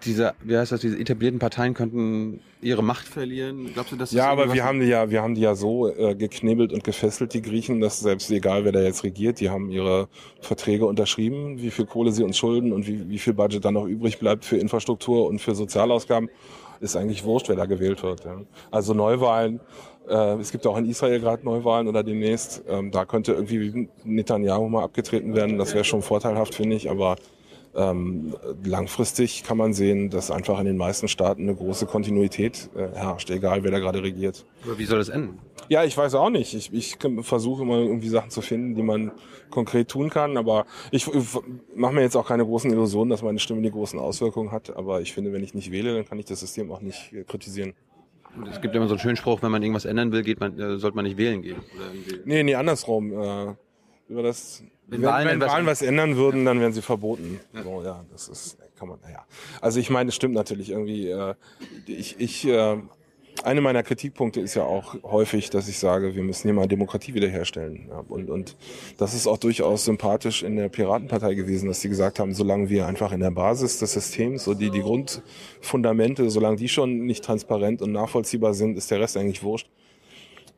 diese, 0.05 0.33
wie 0.43 0.55
heißt 0.55 0.71
das, 0.71 0.79
diese 0.81 0.97
etablierten 0.97 1.39
Parteien 1.39 1.73
könnten 1.73 2.39
ihre 2.61 2.81
Macht 2.81 3.05
verlieren. 3.05 3.71
Glaubst 3.73 3.91
du, 3.91 3.95
dass 3.97 4.09
das 4.09 4.17
Ja, 4.17 4.29
aber 4.29 4.53
wir 4.53 4.63
haben 4.63 4.79
die 4.79 4.87
ja, 4.87 5.09
wir 5.09 5.21
haben 5.21 5.35
die 5.35 5.41
ja 5.41 5.55
so 5.55 5.87
äh, 5.89 6.15
geknebelt 6.15 6.71
und 6.71 6.83
gefesselt, 6.83 7.33
die 7.33 7.41
Griechen, 7.41 7.81
dass 7.81 7.99
selbst 7.99 8.31
egal, 8.31 8.63
wer 8.63 8.71
da 8.71 8.81
jetzt 8.81 9.03
regiert, 9.03 9.39
die 9.39 9.49
haben 9.49 9.69
ihre 9.69 10.07
Verträge 10.39 10.85
unterschrieben, 10.85 11.61
wie 11.61 11.71
viel 11.71 11.85
Kohle 11.85 12.11
sie 12.11 12.23
uns 12.23 12.37
schulden 12.37 12.71
und 12.71 12.87
wie, 12.87 13.09
wie 13.09 13.19
viel 13.19 13.33
Budget 13.33 13.63
dann 13.65 13.73
noch 13.73 13.85
übrig 13.85 14.19
bleibt 14.19 14.45
für 14.45 14.57
Infrastruktur 14.57 15.27
und 15.27 15.39
für 15.39 15.53
Sozialausgaben, 15.53 16.29
ist 16.79 16.95
eigentlich 16.95 17.25
wurscht, 17.25 17.49
wer 17.49 17.57
da 17.57 17.65
gewählt 17.65 18.01
wird. 18.01 18.23
Ja. 18.23 18.41
Also 18.71 18.93
Neuwahlen, 18.93 19.59
äh, 20.07 20.35
es 20.39 20.51
gibt 20.51 20.65
auch 20.65 20.77
in 20.77 20.85
Israel 20.85 21.19
gerade 21.19 21.43
Neuwahlen 21.43 21.89
oder 21.89 22.03
demnächst, 22.03 22.63
ähm, 22.69 22.91
da 22.91 23.03
könnte 23.03 23.33
irgendwie 23.33 23.89
Netanyahu 24.05 24.69
mal 24.69 24.83
abgetreten 24.83 25.35
werden, 25.35 25.57
das 25.57 25.73
wäre 25.73 25.83
schon 25.83 26.01
vorteilhaft, 26.01 26.55
finde 26.55 26.77
ich, 26.77 26.89
aber 26.89 27.17
ähm, 27.75 28.35
langfristig 28.63 29.43
kann 29.43 29.57
man 29.57 29.73
sehen, 29.73 30.09
dass 30.09 30.31
einfach 30.31 30.59
in 30.59 30.65
den 30.65 30.77
meisten 30.77 31.07
Staaten 31.07 31.43
eine 31.43 31.55
große 31.55 31.85
Kontinuität 31.85 32.69
äh, 32.75 32.95
herrscht, 32.95 33.29
egal 33.29 33.63
wer 33.63 33.71
da 33.71 33.79
gerade 33.79 34.01
regiert. 34.01 34.45
Aber 34.63 34.77
wie 34.79 34.85
soll 34.85 34.97
das 34.99 35.09
enden? 35.09 35.39
Ja, 35.67 35.83
ich 35.83 35.95
weiß 35.95 36.15
auch 36.15 36.31
nicht. 36.31 36.55
Ich, 36.55 36.73
ich 36.73 36.97
versuche 37.21 37.61
immer 37.61 37.77
irgendwie 37.77 38.09
Sachen 38.09 38.31
zu 38.31 38.41
finden, 38.41 38.75
die 38.75 38.81
man 38.81 39.11
konkret 39.51 39.87
tun 39.87 40.09
kann, 40.09 40.37
aber 40.37 40.65
ich, 40.91 41.07
ich 41.07 41.27
mache 41.75 41.93
mir 41.93 42.01
jetzt 42.01 42.15
auch 42.15 42.27
keine 42.27 42.43
großen 42.43 42.71
Illusionen, 42.71 43.09
dass 43.09 43.21
meine 43.21 43.39
Stimme 43.39 43.61
die 43.61 43.71
großen 43.71 43.99
Auswirkungen 43.99 44.51
hat, 44.51 44.75
aber 44.75 45.01
ich 45.01 45.13
finde, 45.13 45.31
wenn 45.31 45.43
ich 45.43 45.53
nicht 45.53 45.71
wähle, 45.71 45.93
dann 45.93 46.05
kann 46.05 46.17
ich 46.19 46.25
das 46.25 46.39
System 46.39 46.71
auch 46.71 46.81
nicht 46.81 47.13
äh, 47.13 47.23
kritisieren. 47.23 47.73
Es 48.49 48.61
gibt 48.61 48.75
immer 48.75 48.87
so 48.87 48.93
einen 48.93 48.99
schönen 48.99 49.15
Spruch, 49.15 49.41
wenn 49.41 49.51
man 49.51 49.61
irgendwas 49.61 49.85
ändern 49.85 50.11
will, 50.11 50.23
geht 50.23 50.39
man, 50.39 50.57
äh, 50.59 50.77
sollte 50.77 50.95
man 50.95 51.05
nicht 51.05 51.17
wählen 51.17 51.41
gehen. 51.41 51.57
Oder. 51.75 51.91
Nee, 52.25 52.43
nee, 52.43 52.55
andersrum. 52.55 53.11
Äh, 53.11 53.55
über 54.07 54.23
das, 54.23 54.63
Wenn 54.89 55.01
wenn, 55.01 55.09
Wahlen 55.09 55.27
wenn 55.27 55.41
Wahlen 55.41 55.65
was 55.65 55.81
ändern 55.81 56.15
würden, 56.15 56.45
dann 56.45 56.59
wären 56.59 56.73
sie 56.73 56.81
verboten. 56.81 57.39
So, 57.63 57.83
ja, 57.83 58.03
das 58.11 58.27
ist, 58.27 58.57
kann 58.77 58.87
man, 58.87 58.99
naja. 59.01 59.25
Also 59.61 59.79
ich 59.79 59.89
meine, 59.89 60.09
es 60.09 60.15
stimmt 60.15 60.33
natürlich 60.33 60.71
irgendwie. 60.71 61.09
Äh, 61.09 61.35
ich, 61.85 62.19
ich, 62.19 62.47
äh, 62.47 62.77
eine 63.43 63.61
meiner 63.61 63.83
Kritikpunkte 63.83 64.41
ist 64.41 64.55
ja 64.55 64.63
auch 64.63 64.95
häufig, 65.03 65.49
dass 65.49 65.69
ich 65.69 65.79
sage, 65.79 66.15
wir 66.15 66.23
müssen 66.23 66.43
hier 66.43 66.53
mal 66.53 66.67
Demokratie 66.67 67.13
wiederherstellen. 67.13 67.87
Ja, 67.89 68.03
und, 68.07 68.29
und 68.29 68.57
das 68.97 69.13
ist 69.13 69.27
auch 69.27 69.37
durchaus 69.37 69.85
sympathisch 69.85 70.43
in 70.43 70.55
der 70.55 70.69
Piratenpartei 70.69 71.35
gewesen, 71.35 71.67
dass 71.67 71.81
sie 71.81 71.89
gesagt 71.89 72.19
haben, 72.19 72.33
solange 72.33 72.69
wir 72.69 72.87
einfach 72.87 73.11
in 73.11 73.19
der 73.19 73.31
Basis 73.31 73.79
des 73.79 73.93
Systems, 73.93 74.43
so 74.43 74.53
die, 74.53 74.71
die 74.71 74.81
Grundfundamente, 74.81 76.29
solange 76.29 76.57
die 76.57 76.67
schon 76.67 77.05
nicht 77.05 77.23
transparent 77.23 77.81
und 77.81 77.91
nachvollziehbar 77.91 78.53
sind, 78.53 78.77
ist 78.77 78.91
der 78.91 78.99
Rest 78.99 79.15
eigentlich 79.15 79.43
wurscht. 79.43 79.69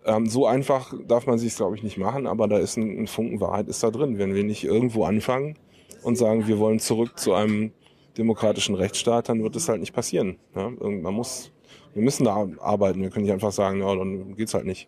Ähm, 0.05 0.27
so 0.27 0.47
einfach 0.47 0.93
darf 1.07 1.27
man 1.27 1.37
sich 1.37 1.55
glaube 1.55 1.75
ich, 1.75 1.83
nicht 1.83 1.97
machen, 1.97 2.25
aber 2.27 2.47
da 2.47 2.57
ist 2.57 2.77
ein, 2.77 3.03
ein 3.03 3.07
Funken 3.07 3.39
Wahrheit 3.39 3.67
ist 3.67 3.83
da 3.83 3.91
drin. 3.91 4.17
Wenn 4.17 4.33
wir 4.33 4.43
nicht 4.43 4.63
irgendwo 4.63 5.03
anfangen 5.05 5.57
und 6.03 6.17
sagen, 6.17 6.47
wir 6.47 6.57
wollen 6.59 6.79
zurück 6.79 7.19
zu 7.19 7.33
einem 7.33 7.71
demokratischen 8.17 8.75
Rechtsstaat, 8.75 9.29
dann 9.29 9.43
wird 9.43 9.55
es 9.55 9.69
halt 9.69 9.79
nicht 9.79 9.93
passieren. 9.93 10.37
Ja? 10.55 10.69
Irgend- 10.79 11.03
Man 11.03 11.13
muss, 11.13 11.51
wir 11.93 12.01
müssen 12.01 12.23
da 12.25 12.47
arbeiten. 12.59 13.01
Wir 13.01 13.09
können 13.09 13.25
nicht 13.25 13.33
einfach 13.33 13.51
sagen, 13.51 13.79
ja, 13.81 13.95
dann 13.95 14.35
geht's 14.35 14.53
halt 14.53 14.65
nicht. 14.65 14.87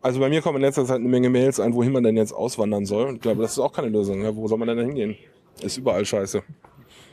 Also 0.00 0.20
bei 0.20 0.28
mir 0.28 0.40
kommen 0.42 0.56
in 0.56 0.62
letzter 0.62 0.84
Zeit 0.84 0.96
eine 1.00 1.08
Menge 1.08 1.28
Mails 1.28 1.58
ein, 1.58 1.74
wohin 1.74 1.92
man 1.92 2.04
denn 2.04 2.16
jetzt 2.16 2.32
auswandern 2.32 2.86
soll. 2.86 3.14
Ich 3.16 3.20
glaube, 3.20 3.42
das 3.42 3.52
ist 3.52 3.58
auch 3.58 3.72
keine 3.72 3.88
Lösung. 3.88 4.22
Ja? 4.22 4.34
Wo 4.34 4.46
soll 4.46 4.58
man 4.58 4.68
denn 4.68 4.76
da 4.78 4.84
hingehen? 4.84 5.16
Ist 5.60 5.76
überall 5.76 6.04
scheiße. 6.04 6.40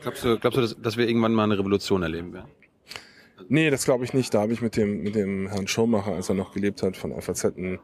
Glaubst 0.03 0.23
du, 0.23 0.37
glaubst 0.37 0.57
du 0.57 0.61
dass, 0.61 0.79
dass 0.79 0.97
wir 0.97 1.07
irgendwann 1.07 1.33
mal 1.33 1.45
eine 1.45 1.57
Revolution 1.57 2.03
erleben 2.03 2.31
werden? 2.33 2.49
Nee, 3.49 3.69
das 3.69 3.85
glaube 3.85 4.05
ich 4.05 4.13
nicht. 4.13 4.33
Da 4.33 4.41
habe 4.41 4.53
ich 4.53 4.61
mit 4.61 4.77
dem, 4.77 5.03
mit 5.03 5.15
dem 5.15 5.47
Herrn 5.47 5.67
Schirmacher, 5.67 6.13
als 6.13 6.29
er 6.29 6.35
noch 6.35 6.53
gelebt 6.53 6.83
hat, 6.83 6.97
von 6.97 7.19
FAZ 7.19 7.45
ein, 7.45 7.79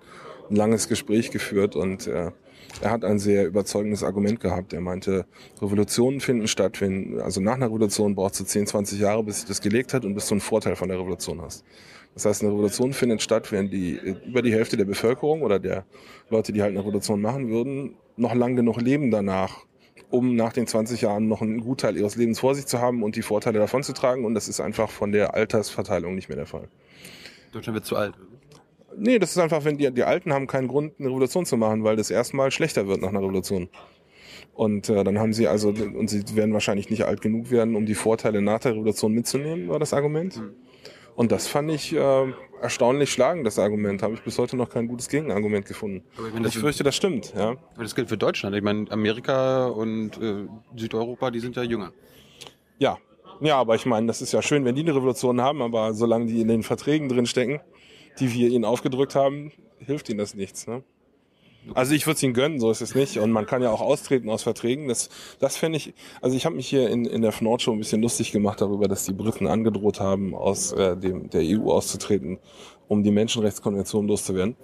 ein 0.50 0.56
langes 0.56 0.88
Gespräch 0.88 1.32
geführt 1.32 1.76
und 1.76 2.08
äh, 2.08 2.32
er 2.80 2.92
hat 2.92 3.04
ein 3.04 3.20
sehr 3.20 3.46
überzeugendes 3.46 4.04
Argument 4.04 4.40
gehabt. 4.40 4.74
Er 4.74 4.82
meinte, 4.82 5.26
Revolutionen 5.62 6.22
finden 6.22 6.48
statt, 6.48 6.80
wenn, 6.80 7.20
also 7.20 7.42
nach 7.42 7.56
einer 7.56 7.68
Revolution 7.68 8.16
brauchst 8.16 8.40
du 8.40 8.46
10, 8.46 8.68
20 8.68 9.00
Jahre, 9.00 9.24
bis 9.24 9.40
sich 9.42 9.48
das 9.48 9.62
gelegt 9.62 9.94
hat 9.94 10.06
und 10.06 10.14
bis 10.14 10.28
du 10.28 10.36
einen 10.36 10.42
Vorteil 10.42 10.76
von 10.76 10.88
der 10.88 10.98
Revolution 10.98 11.42
hast. 11.42 11.66
Das 12.14 12.26
heißt, 12.26 12.44
eine 12.44 12.52
Revolution 12.52 12.94
findet 12.94 13.22
statt, 13.22 13.52
wenn 13.52 13.70
die 13.70 14.00
über 14.26 14.42
die 14.42 14.54
Hälfte 14.54 14.78
der 14.78 14.86
Bevölkerung 14.86 15.42
oder 15.42 15.60
der 15.60 15.86
Leute, 16.30 16.52
die 16.52 16.62
halt 16.62 16.72
eine 16.72 16.80
Revolution 16.80 17.22
machen 17.22 17.50
würden, 17.50 17.96
noch 18.18 18.36
lang 18.36 18.56
genug 18.56 18.82
leben 18.82 19.12
danach, 19.12 19.66
um 20.12 20.36
nach 20.36 20.54
den 20.54 20.68
20 20.68 21.02
Jahren 21.02 21.28
noch 21.28 21.42
einen 21.42 21.62
Gutteil 21.62 21.98
ihres 21.98 22.16
Lebens 22.16 22.40
vor 22.40 22.54
sich 22.54 22.68
zu 22.68 22.80
haben 22.80 23.02
und 23.04 23.16
die 23.16 23.22
Vorteile 23.22 23.60
davon 23.60 23.84
zu 23.84 23.94
tragen. 23.94 24.26
Und 24.26 24.36
das 24.36 24.48
ist 24.48 24.60
einfach 24.60 24.90
von 24.90 25.12
der 25.12 25.34
Altersverteilung 25.34 26.16
nicht 26.16 26.30
mehr 26.30 26.36
der 26.36 26.46
Fall. 26.46 26.68
Deutschland 27.52 27.76
wird 27.76 27.86
zu 27.86 27.96
alt. 27.96 28.14
Nee, 28.98 29.20
das 29.20 29.32
ist 29.32 29.38
einfach, 29.38 29.64
wenn 29.64 29.78
die, 29.78 29.90
die 29.92 30.04
Alten 30.04 30.34
haben 30.34 30.48
keinen 30.48 30.68
Grund, 30.68 30.94
eine 31.00 31.10
Revolution 31.10 31.46
zu 31.46 31.58
machen, 31.58 31.84
weil 31.84 31.96
das 31.96 32.12
erstmal 32.12 32.52
schlechter 32.52 32.88
wird 32.88 33.02
nach 33.02 33.10
einer 33.10 33.22
Revolution. 33.22 33.70
Und 34.54 34.90
äh, 34.90 35.04
dann 35.04 35.18
haben 35.18 35.34
sie 35.34 35.48
also, 35.48 35.70
und 35.70 36.10
sie 36.10 36.36
werden 36.36 36.54
wahrscheinlich 36.54 36.90
nicht 36.90 37.06
alt 37.06 37.22
genug 37.22 37.52
werden, 37.52 37.76
um 37.76 37.86
die 37.86 37.96
Vorteile 37.96 38.42
nach 38.42 38.60
der 38.60 38.74
Revolution 38.74 39.14
mitzunehmen, 39.14 39.70
war 39.70 39.80
das 39.80 39.94
Argument. 39.94 40.42
Und 41.16 41.32
das 41.32 41.48
fand 41.48 41.72
ich 41.72 41.94
äh, 41.94 42.34
erstaunlich 42.62 43.12
schlagend, 43.12 43.46
das 43.46 43.60
Argument. 43.60 44.02
Habe 44.02 44.14
ich 44.14 44.22
bis 44.22 44.38
heute 44.38 44.56
noch 44.56 44.70
kein 44.70 44.88
gutes 44.88 45.10
Gegenargument 45.10 45.66
gefunden. 45.66 46.04
Aber 46.18 46.28
ich 46.28 46.34
meine, 46.34 46.48
ich 46.48 46.58
fürchte, 46.58 46.84
das 46.84 46.96
stimmt, 46.96 47.34
ja. 47.36 47.50
Aber 47.50 47.84
das 47.84 47.96
gilt 47.96 48.10
für 48.10 48.18
Deutschland. 48.18 48.56
Ich 48.56 48.64
meine, 48.64 48.90
Amerika 48.92 49.68
und 49.68 50.18
äh, 50.22 50.48
Südeuropa, 50.76 51.32
die 51.32 51.40
sind 51.40 51.56
ja 51.56 51.64
jünger. 51.64 51.92
Ja. 52.80 52.98
Ja, 53.42 53.58
aber 53.58 53.76
ich 53.76 53.88
meine, 53.88 54.06
das 54.06 54.22
ist 54.22 54.34
ja 54.34 54.42
schön, 54.42 54.66
wenn 54.66 54.76
die 54.76 54.82
eine 54.82 54.96
Revolution 54.96 55.42
haben, 55.42 55.62
aber 55.64 55.94
solange 55.94 56.28
die 56.28 56.42
in 56.42 56.48
den 56.48 56.62
Verträgen 56.62 57.10
drin 57.10 57.26
stecken, 57.26 57.60
die 58.20 58.32
wir 58.34 58.50
ihnen 58.50 58.66
aufgedrückt 58.66 59.16
haben, 59.16 59.52
hilft 59.80 60.10
ihnen 60.10 60.20
das 60.20 60.36
nichts. 60.36 60.68
Ne? 60.68 60.84
Also 61.76 61.94
ich 61.94 62.08
würde 62.08 62.16
es 62.16 62.24
ihnen 62.24 62.34
gönnen, 62.34 62.60
so 62.60 62.72
ist 62.72 62.82
es 62.82 62.96
nicht. 62.96 63.18
Und 63.18 63.32
man 63.32 63.46
kann 63.46 63.62
ja 63.62 63.70
auch 63.70 63.82
austreten 63.82 64.30
aus 64.30 64.44
Verträgen. 64.44 64.88
Das, 64.88 65.10
das 65.40 65.58
fände 65.58 65.78
ich, 65.78 65.94
also 66.22 66.36
ich 66.36 66.46
habe 66.46 66.56
mich 66.56 66.68
hier 66.68 66.90
in, 66.90 67.06
in 67.06 67.22
der 67.22 67.34
Nord 67.40 67.62
schon 67.62 67.76
ein 67.76 67.80
bisschen 67.80 68.02
lustig 68.02 68.32
gemacht 68.32 68.62
darüber, 68.62 68.88
dass 68.88 69.06
die 69.06 69.14
Briten 69.14 69.48
angedroht 69.48 70.00
haben, 70.00 70.34
aus 70.34 70.72
äh, 70.72 70.98
dem, 70.98 71.30
der 71.30 71.42
EU 71.44 71.72
auszutreten, 71.72 72.40
um 72.88 73.04
die 73.04 73.12
Menschenrechtskonvention 73.12 74.08
loszuwerden. 74.08 74.56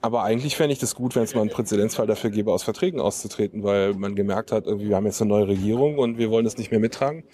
Aber 0.00 0.22
eigentlich 0.22 0.56
fände 0.56 0.72
ich 0.72 0.78
das 0.78 0.94
gut, 0.94 1.16
wenn 1.16 1.24
es 1.24 1.34
mal 1.34 1.40
einen 1.40 1.50
Präzedenzfall 1.50 2.06
dafür 2.06 2.30
gäbe, 2.30 2.52
aus 2.52 2.62
Verträgen 2.62 3.00
auszutreten, 3.00 3.64
weil 3.64 3.94
man 3.94 4.14
gemerkt 4.14 4.52
hat, 4.52 4.66
irgendwie, 4.66 4.88
wir 4.88 4.96
haben 4.96 5.06
jetzt 5.06 5.20
eine 5.20 5.30
neue 5.30 5.48
Regierung 5.48 5.98
und 5.98 6.18
wir 6.18 6.30
wollen 6.30 6.44
das 6.44 6.56
nicht 6.56 6.70
mehr 6.70 6.78
mittragen. 6.78 7.24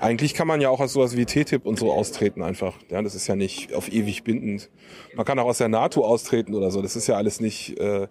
Eigentlich 0.00 0.34
kann 0.34 0.48
man 0.48 0.60
ja 0.60 0.70
auch 0.70 0.80
aus 0.80 0.92
sowas 0.92 1.16
wie 1.16 1.24
TTIP 1.24 1.66
und 1.66 1.78
so 1.78 1.92
austreten 1.92 2.42
einfach. 2.42 2.74
Ja, 2.90 3.00
das 3.00 3.14
ist 3.14 3.28
ja 3.28 3.36
nicht 3.36 3.74
auf 3.74 3.92
ewig 3.92 4.24
bindend. 4.24 4.70
Man 5.14 5.24
kann 5.24 5.38
auch 5.38 5.46
aus 5.46 5.58
der 5.58 5.68
NATO 5.68 6.04
austreten 6.04 6.54
oder 6.54 6.72
so. 6.72 6.82
Das 6.82 6.96
ist 6.96 7.06
ja 7.06 7.14
alles 7.14 7.40
nicht, 7.40 7.78
äh, 7.78 8.08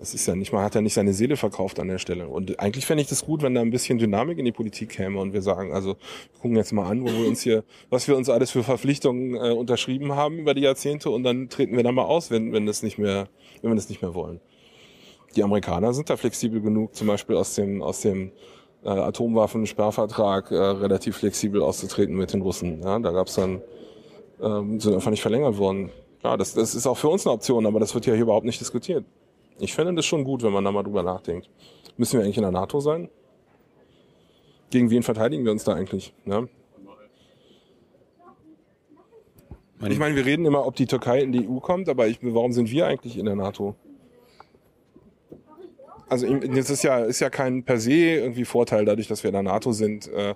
das 0.00 0.14
ist 0.14 0.26
ja 0.26 0.34
nicht, 0.34 0.50
man 0.50 0.64
hat 0.64 0.74
ja 0.74 0.80
nicht 0.80 0.94
seine 0.94 1.12
Seele 1.12 1.36
verkauft 1.36 1.78
an 1.78 1.88
der 1.88 1.98
Stelle. 1.98 2.26
Und 2.26 2.58
eigentlich 2.58 2.86
fände 2.86 3.02
ich 3.02 3.08
das 3.08 3.26
gut, 3.26 3.42
wenn 3.42 3.54
da 3.54 3.60
ein 3.60 3.70
bisschen 3.70 3.98
Dynamik 3.98 4.38
in 4.38 4.46
die 4.46 4.52
Politik 4.52 4.88
käme 4.88 5.20
und 5.20 5.34
wir 5.34 5.42
sagen, 5.42 5.74
also 5.74 5.88
wir 5.88 6.40
gucken 6.40 6.56
jetzt 6.56 6.72
mal 6.72 6.88
an, 6.88 7.02
wo 7.02 7.08
wir 7.08 7.28
uns 7.28 7.42
hier, 7.42 7.64
was 7.90 8.08
wir 8.08 8.16
uns 8.16 8.30
alles 8.30 8.50
für 8.50 8.62
Verpflichtungen 8.62 9.34
äh, 9.34 9.52
unterschrieben 9.52 10.16
haben 10.16 10.38
über 10.38 10.54
die 10.54 10.62
Jahrzehnte 10.62 11.10
und 11.10 11.22
dann 11.22 11.50
treten 11.50 11.76
wir 11.76 11.82
da 11.82 11.92
mal 11.92 12.04
aus, 12.04 12.30
wenn, 12.30 12.54
wenn 12.54 12.64
das 12.64 12.82
nicht 12.82 12.96
mehr, 12.96 13.28
wenn 13.60 13.70
wir 13.72 13.74
das 13.74 13.90
nicht 13.90 14.00
mehr 14.00 14.14
wollen. 14.14 14.40
Die 15.36 15.44
Amerikaner 15.44 15.92
sind 15.92 16.08
da 16.08 16.16
flexibel 16.16 16.62
genug, 16.62 16.94
zum 16.94 17.06
Beispiel 17.06 17.36
aus 17.36 17.54
dem, 17.54 17.82
aus 17.82 18.00
dem 18.00 18.32
äh, 18.82 18.88
Atomwaffensperrvertrag 18.88 20.50
äh, 20.50 20.56
relativ 20.56 21.18
flexibel 21.18 21.60
auszutreten 21.60 22.16
mit 22.16 22.32
den 22.32 22.40
Russen. 22.40 22.80
Ja, 22.82 22.98
da 22.98 23.10
gab's 23.10 23.34
dann, 23.34 23.60
ähm, 24.42 24.80
sind 24.80 24.94
einfach 24.94 25.10
nicht 25.10 25.20
verlängert 25.20 25.58
worden. 25.58 25.90
Ja, 26.24 26.38
das, 26.38 26.54
das 26.54 26.74
ist 26.74 26.86
auch 26.86 26.96
für 26.96 27.08
uns 27.08 27.26
eine 27.26 27.34
Option, 27.34 27.66
aber 27.66 27.80
das 27.80 27.94
wird 27.94 28.06
ja 28.06 28.14
hier 28.14 28.22
überhaupt 28.22 28.46
nicht 28.46 28.60
diskutiert. 28.60 29.04
Ich 29.60 29.74
fände 29.74 29.94
das 29.94 30.06
schon 30.06 30.24
gut, 30.24 30.42
wenn 30.42 30.52
man 30.52 30.64
da 30.64 30.72
mal 30.72 30.82
drüber 30.82 31.02
nachdenkt. 31.02 31.48
Müssen 31.96 32.18
wir 32.18 32.24
eigentlich 32.24 32.38
in 32.38 32.42
der 32.42 32.52
NATO 32.52 32.80
sein? 32.80 33.10
Gegen 34.70 34.90
wen 34.90 35.02
verteidigen 35.02 35.44
wir 35.44 35.52
uns 35.52 35.64
da 35.64 35.74
eigentlich? 35.74 36.14
Ne? 36.24 36.48
Ich 39.88 39.98
meine, 39.98 40.14
wir 40.14 40.26
reden 40.26 40.44
immer, 40.44 40.66
ob 40.66 40.76
die 40.76 40.86
Türkei 40.86 41.20
in 41.20 41.32
die 41.32 41.48
EU 41.48 41.58
kommt, 41.58 41.88
aber 41.88 42.06
ich, 42.06 42.18
warum 42.22 42.52
sind 42.52 42.70
wir 42.70 42.86
eigentlich 42.86 43.16
in 43.16 43.24
der 43.24 43.36
NATO? 43.36 43.74
Also 46.08 46.26
das 46.26 46.70
ist 46.70 46.82
ja, 46.82 46.98
ist 46.98 47.20
ja 47.20 47.30
kein 47.30 47.62
per 47.62 47.78
se 47.78 47.92
irgendwie 47.92 48.44
Vorteil, 48.44 48.84
dadurch, 48.84 49.08
dass 49.08 49.22
wir 49.22 49.28
in 49.28 49.34
der 49.34 49.42
NATO 49.42 49.72
sind, 49.72 50.08
äh, 50.08 50.34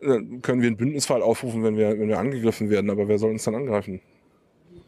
können 0.00 0.60
wir 0.60 0.66
einen 0.66 0.76
Bündnisfall 0.76 1.22
aufrufen, 1.22 1.62
wenn 1.62 1.76
wir, 1.76 1.98
wenn 1.98 2.08
wir 2.08 2.18
angegriffen 2.18 2.68
werden, 2.70 2.90
aber 2.90 3.06
wer 3.06 3.18
soll 3.18 3.30
uns 3.30 3.44
dann 3.44 3.54
angreifen? 3.54 4.00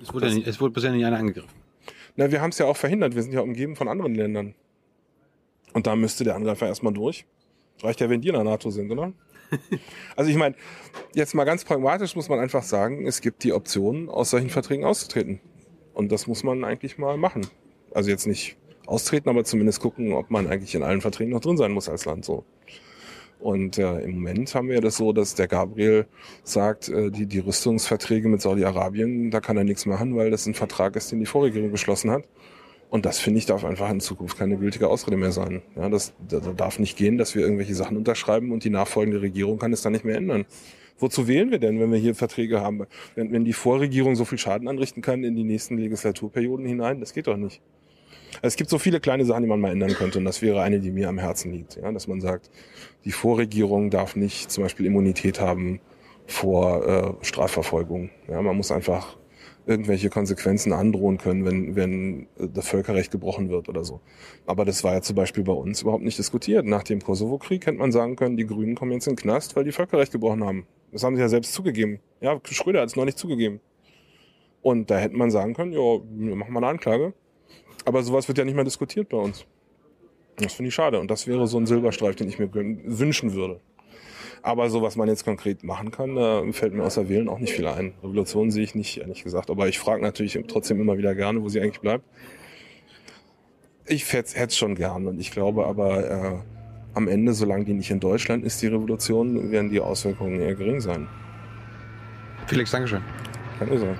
Es 0.02 0.12
wurde, 0.12 0.28
ja 0.28 0.34
nicht, 0.34 0.46
es 0.46 0.60
wurde 0.60 0.72
bisher 0.72 0.90
nicht 0.90 1.04
einer 1.04 1.18
angegriffen. 1.18 1.65
Na, 2.16 2.30
wir 2.30 2.40
haben 2.40 2.50
es 2.50 2.58
ja 2.58 2.66
auch 2.66 2.76
verhindert. 2.76 3.14
Wir 3.14 3.22
sind 3.22 3.32
ja 3.32 3.40
umgeben 3.40 3.76
von 3.76 3.88
anderen 3.88 4.14
Ländern. 4.14 4.54
Und 5.72 5.86
da 5.86 5.94
müsste 5.94 6.24
der 6.24 6.34
Angreifer 6.34 6.66
erstmal 6.66 6.92
durch. 6.92 7.26
Reicht 7.82 8.00
ja, 8.00 8.08
wenn 8.08 8.22
die 8.22 8.28
in 8.28 8.34
der 8.34 8.44
NATO 8.44 8.70
sind, 8.70 8.90
oder? 8.90 9.12
also 10.16 10.30
ich 10.30 10.36
meine, 10.36 10.54
jetzt 11.14 11.34
mal 11.34 11.44
ganz 11.44 11.64
pragmatisch 11.64 12.16
muss 12.16 12.28
man 12.28 12.40
einfach 12.40 12.62
sagen, 12.62 13.06
es 13.06 13.20
gibt 13.20 13.44
die 13.44 13.52
Option, 13.52 14.08
aus 14.08 14.30
solchen 14.30 14.50
Verträgen 14.50 14.84
auszutreten. 14.84 15.40
Und 15.92 16.10
das 16.10 16.26
muss 16.26 16.42
man 16.42 16.64
eigentlich 16.64 16.98
mal 16.98 17.16
machen. 17.16 17.46
Also 17.92 18.10
jetzt 18.10 18.26
nicht 18.26 18.56
austreten, 18.86 19.28
aber 19.28 19.44
zumindest 19.44 19.80
gucken, 19.80 20.12
ob 20.12 20.30
man 20.30 20.46
eigentlich 20.46 20.74
in 20.74 20.82
allen 20.82 21.00
Verträgen 21.00 21.32
noch 21.32 21.40
drin 21.40 21.56
sein 21.56 21.72
muss 21.72 21.88
als 21.88 22.04
Land 22.06 22.24
so. 22.24 22.44
Und 23.38 23.78
äh, 23.78 24.00
im 24.00 24.16
Moment 24.16 24.54
haben 24.54 24.68
wir 24.68 24.80
das 24.80 24.96
so, 24.96 25.12
dass 25.12 25.34
der 25.34 25.46
Gabriel 25.46 26.06
sagt, 26.42 26.88
äh, 26.88 27.10
die, 27.10 27.26
die 27.26 27.38
Rüstungsverträge 27.38 28.28
mit 28.28 28.40
Saudi-Arabien, 28.40 29.30
da 29.30 29.40
kann 29.40 29.56
er 29.56 29.64
nichts 29.64 29.86
machen, 29.86 30.16
weil 30.16 30.30
das 30.30 30.46
ein 30.46 30.54
Vertrag 30.54 30.96
ist, 30.96 31.12
den 31.12 31.20
die 31.20 31.26
Vorregierung 31.26 31.70
geschlossen 31.70 32.10
hat. 32.10 32.24
Und 32.88 33.04
das 33.04 33.18
finde 33.18 33.38
ich 33.38 33.46
darf 33.46 33.64
einfach 33.64 33.90
in 33.90 34.00
Zukunft 34.00 34.38
keine 34.38 34.56
gültige 34.56 34.88
Ausrede 34.88 35.16
mehr 35.16 35.32
sein. 35.32 35.62
Ja, 35.74 35.88
das, 35.88 36.14
das 36.28 36.42
darf 36.56 36.78
nicht 36.78 36.96
gehen, 36.96 37.18
dass 37.18 37.34
wir 37.34 37.42
irgendwelche 37.42 37.74
Sachen 37.74 37.96
unterschreiben 37.96 38.52
und 38.52 38.64
die 38.64 38.70
nachfolgende 38.70 39.20
Regierung 39.20 39.58
kann 39.58 39.72
es 39.72 39.82
dann 39.82 39.92
nicht 39.92 40.04
mehr 40.04 40.16
ändern. 40.16 40.46
Wozu 40.98 41.28
wählen 41.28 41.50
wir 41.50 41.58
denn, 41.58 41.78
wenn 41.78 41.92
wir 41.92 41.98
hier 41.98 42.14
Verträge 42.14 42.60
haben? 42.60 42.86
Wenn, 43.14 43.32
wenn 43.32 43.44
die 43.44 43.52
Vorregierung 43.52 44.16
so 44.16 44.24
viel 44.24 44.38
Schaden 44.38 44.66
anrichten 44.66 45.02
kann 45.02 45.24
in 45.24 45.34
die 45.34 45.44
nächsten 45.44 45.76
Legislaturperioden 45.76 46.64
hinein, 46.64 47.00
das 47.00 47.12
geht 47.12 47.26
doch 47.26 47.36
nicht. 47.36 47.60
Es 48.42 48.56
gibt 48.56 48.70
so 48.70 48.78
viele 48.78 49.00
kleine 49.00 49.24
Sachen, 49.24 49.42
die 49.42 49.48
man 49.48 49.60
mal 49.60 49.72
ändern 49.72 49.92
könnte 49.94 50.18
und 50.18 50.24
das 50.24 50.42
wäre 50.42 50.62
eine, 50.62 50.80
die 50.80 50.90
mir 50.90 51.08
am 51.08 51.18
Herzen 51.18 51.52
liegt. 51.52 51.76
Ja, 51.76 51.90
dass 51.92 52.06
man 52.08 52.20
sagt, 52.20 52.50
die 53.04 53.12
Vorregierung 53.12 53.90
darf 53.90 54.16
nicht 54.16 54.50
zum 54.50 54.64
Beispiel 54.64 54.86
Immunität 54.86 55.40
haben 55.40 55.80
vor 56.26 56.86
äh, 57.20 57.24
Strafverfolgung. 57.24 58.10
Ja, 58.28 58.42
man 58.42 58.56
muss 58.56 58.70
einfach 58.70 59.16
irgendwelche 59.66 60.10
Konsequenzen 60.10 60.72
androhen 60.72 61.18
können, 61.18 61.44
wenn, 61.44 61.74
wenn 61.74 62.28
das 62.38 62.68
Völkerrecht 62.68 63.10
gebrochen 63.10 63.50
wird 63.50 63.68
oder 63.68 63.84
so. 63.84 64.00
Aber 64.46 64.64
das 64.64 64.84
war 64.84 64.94
ja 64.94 65.02
zum 65.02 65.16
Beispiel 65.16 65.42
bei 65.42 65.52
uns 65.52 65.82
überhaupt 65.82 66.04
nicht 66.04 66.18
diskutiert. 66.18 66.64
Nach 66.64 66.84
dem 66.84 67.00
Kosovo-Krieg 67.00 67.66
hätte 67.66 67.78
man 67.78 67.90
sagen 67.90 68.14
können, 68.14 68.36
die 68.36 68.46
Grünen 68.46 68.76
kommen 68.76 68.92
jetzt 68.92 69.08
in 69.08 69.14
den 69.14 69.22
Knast, 69.22 69.56
weil 69.56 69.64
die 69.64 69.72
Völkerrecht 69.72 70.12
gebrochen 70.12 70.44
haben. 70.44 70.66
Das 70.92 71.02
haben 71.02 71.16
sie 71.16 71.22
ja 71.22 71.28
selbst 71.28 71.52
zugegeben. 71.52 71.98
Ja, 72.20 72.40
Schröder 72.44 72.80
hat 72.80 72.88
es 72.88 72.96
noch 72.96 73.04
nicht 73.04 73.18
zugegeben. 73.18 73.60
Und 74.62 74.90
da 74.90 74.98
hätte 74.98 75.16
man 75.16 75.30
sagen 75.30 75.54
können, 75.54 75.72
ja, 75.72 75.80
machen 75.80 76.52
wir 76.52 76.58
eine 76.58 76.68
Anklage. 76.68 77.12
Aber 77.86 78.02
sowas 78.02 78.28
wird 78.28 78.36
ja 78.36 78.44
nicht 78.44 78.56
mehr 78.56 78.64
diskutiert 78.64 79.08
bei 79.08 79.16
uns. 79.16 79.46
Das 80.36 80.52
finde 80.52 80.68
ich 80.68 80.74
schade. 80.74 81.00
Und 81.00 81.10
das 81.10 81.26
wäre 81.26 81.46
so 81.46 81.58
ein 81.58 81.66
Silberstreif, 81.66 82.16
den 82.16 82.28
ich 82.28 82.38
mir 82.38 82.52
wünschen 82.52 83.32
würde. 83.32 83.60
Aber 84.42 84.68
so, 84.68 84.82
was 84.82 84.96
man 84.96 85.08
jetzt 85.08 85.24
konkret 85.24 85.64
machen 85.64 85.90
kann, 85.90 86.14
da 86.16 86.42
fällt 86.52 86.74
mir 86.74 86.84
außer 86.84 87.08
Wählen 87.08 87.28
auch 87.28 87.38
nicht 87.38 87.54
viel 87.54 87.66
ein. 87.66 87.94
Revolution 88.02 88.50
sehe 88.50 88.64
ich 88.64 88.74
nicht, 88.74 88.98
ehrlich 88.98 89.24
gesagt. 89.24 89.50
Aber 89.50 89.68
ich 89.68 89.78
frage 89.78 90.02
natürlich 90.02 90.38
trotzdem 90.46 90.80
immer 90.80 90.98
wieder 90.98 91.14
gerne, 91.14 91.42
wo 91.42 91.48
sie 91.48 91.60
eigentlich 91.60 91.80
bleibt. 91.80 92.04
Ich 93.86 94.12
hätte 94.12 94.34
es 94.34 94.56
schon 94.56 94.74
gern. 94.74 95.06
Und 95.06 95.20
ich 95.20 95.30
glaube 95.30 95.66
aber, 95.66 96.10
äh, 96.10 96.38
am 96.94 97.08
Ende, 97.08 97.34
solange 97.34 97.64
die 97.64 97.74
nicht 97.74 97.90
in 97.90 98.00
Deutschland 98.00 98.44
ist, 98.44 98.60
die 98.62 98.66
Revolution, 98.66 99.50
werden 99.50 99.70
die 99.70 99.80
Auswirkungen 99.80 100.40
eher 100.40 100.54
gering 100.54 100.80
sein. 100.80 101.06
Felix, 102.46 102.70
Dankeschön. 102.70 103.02
Keine 103.58 103.72
Ursache. 103.72 103.96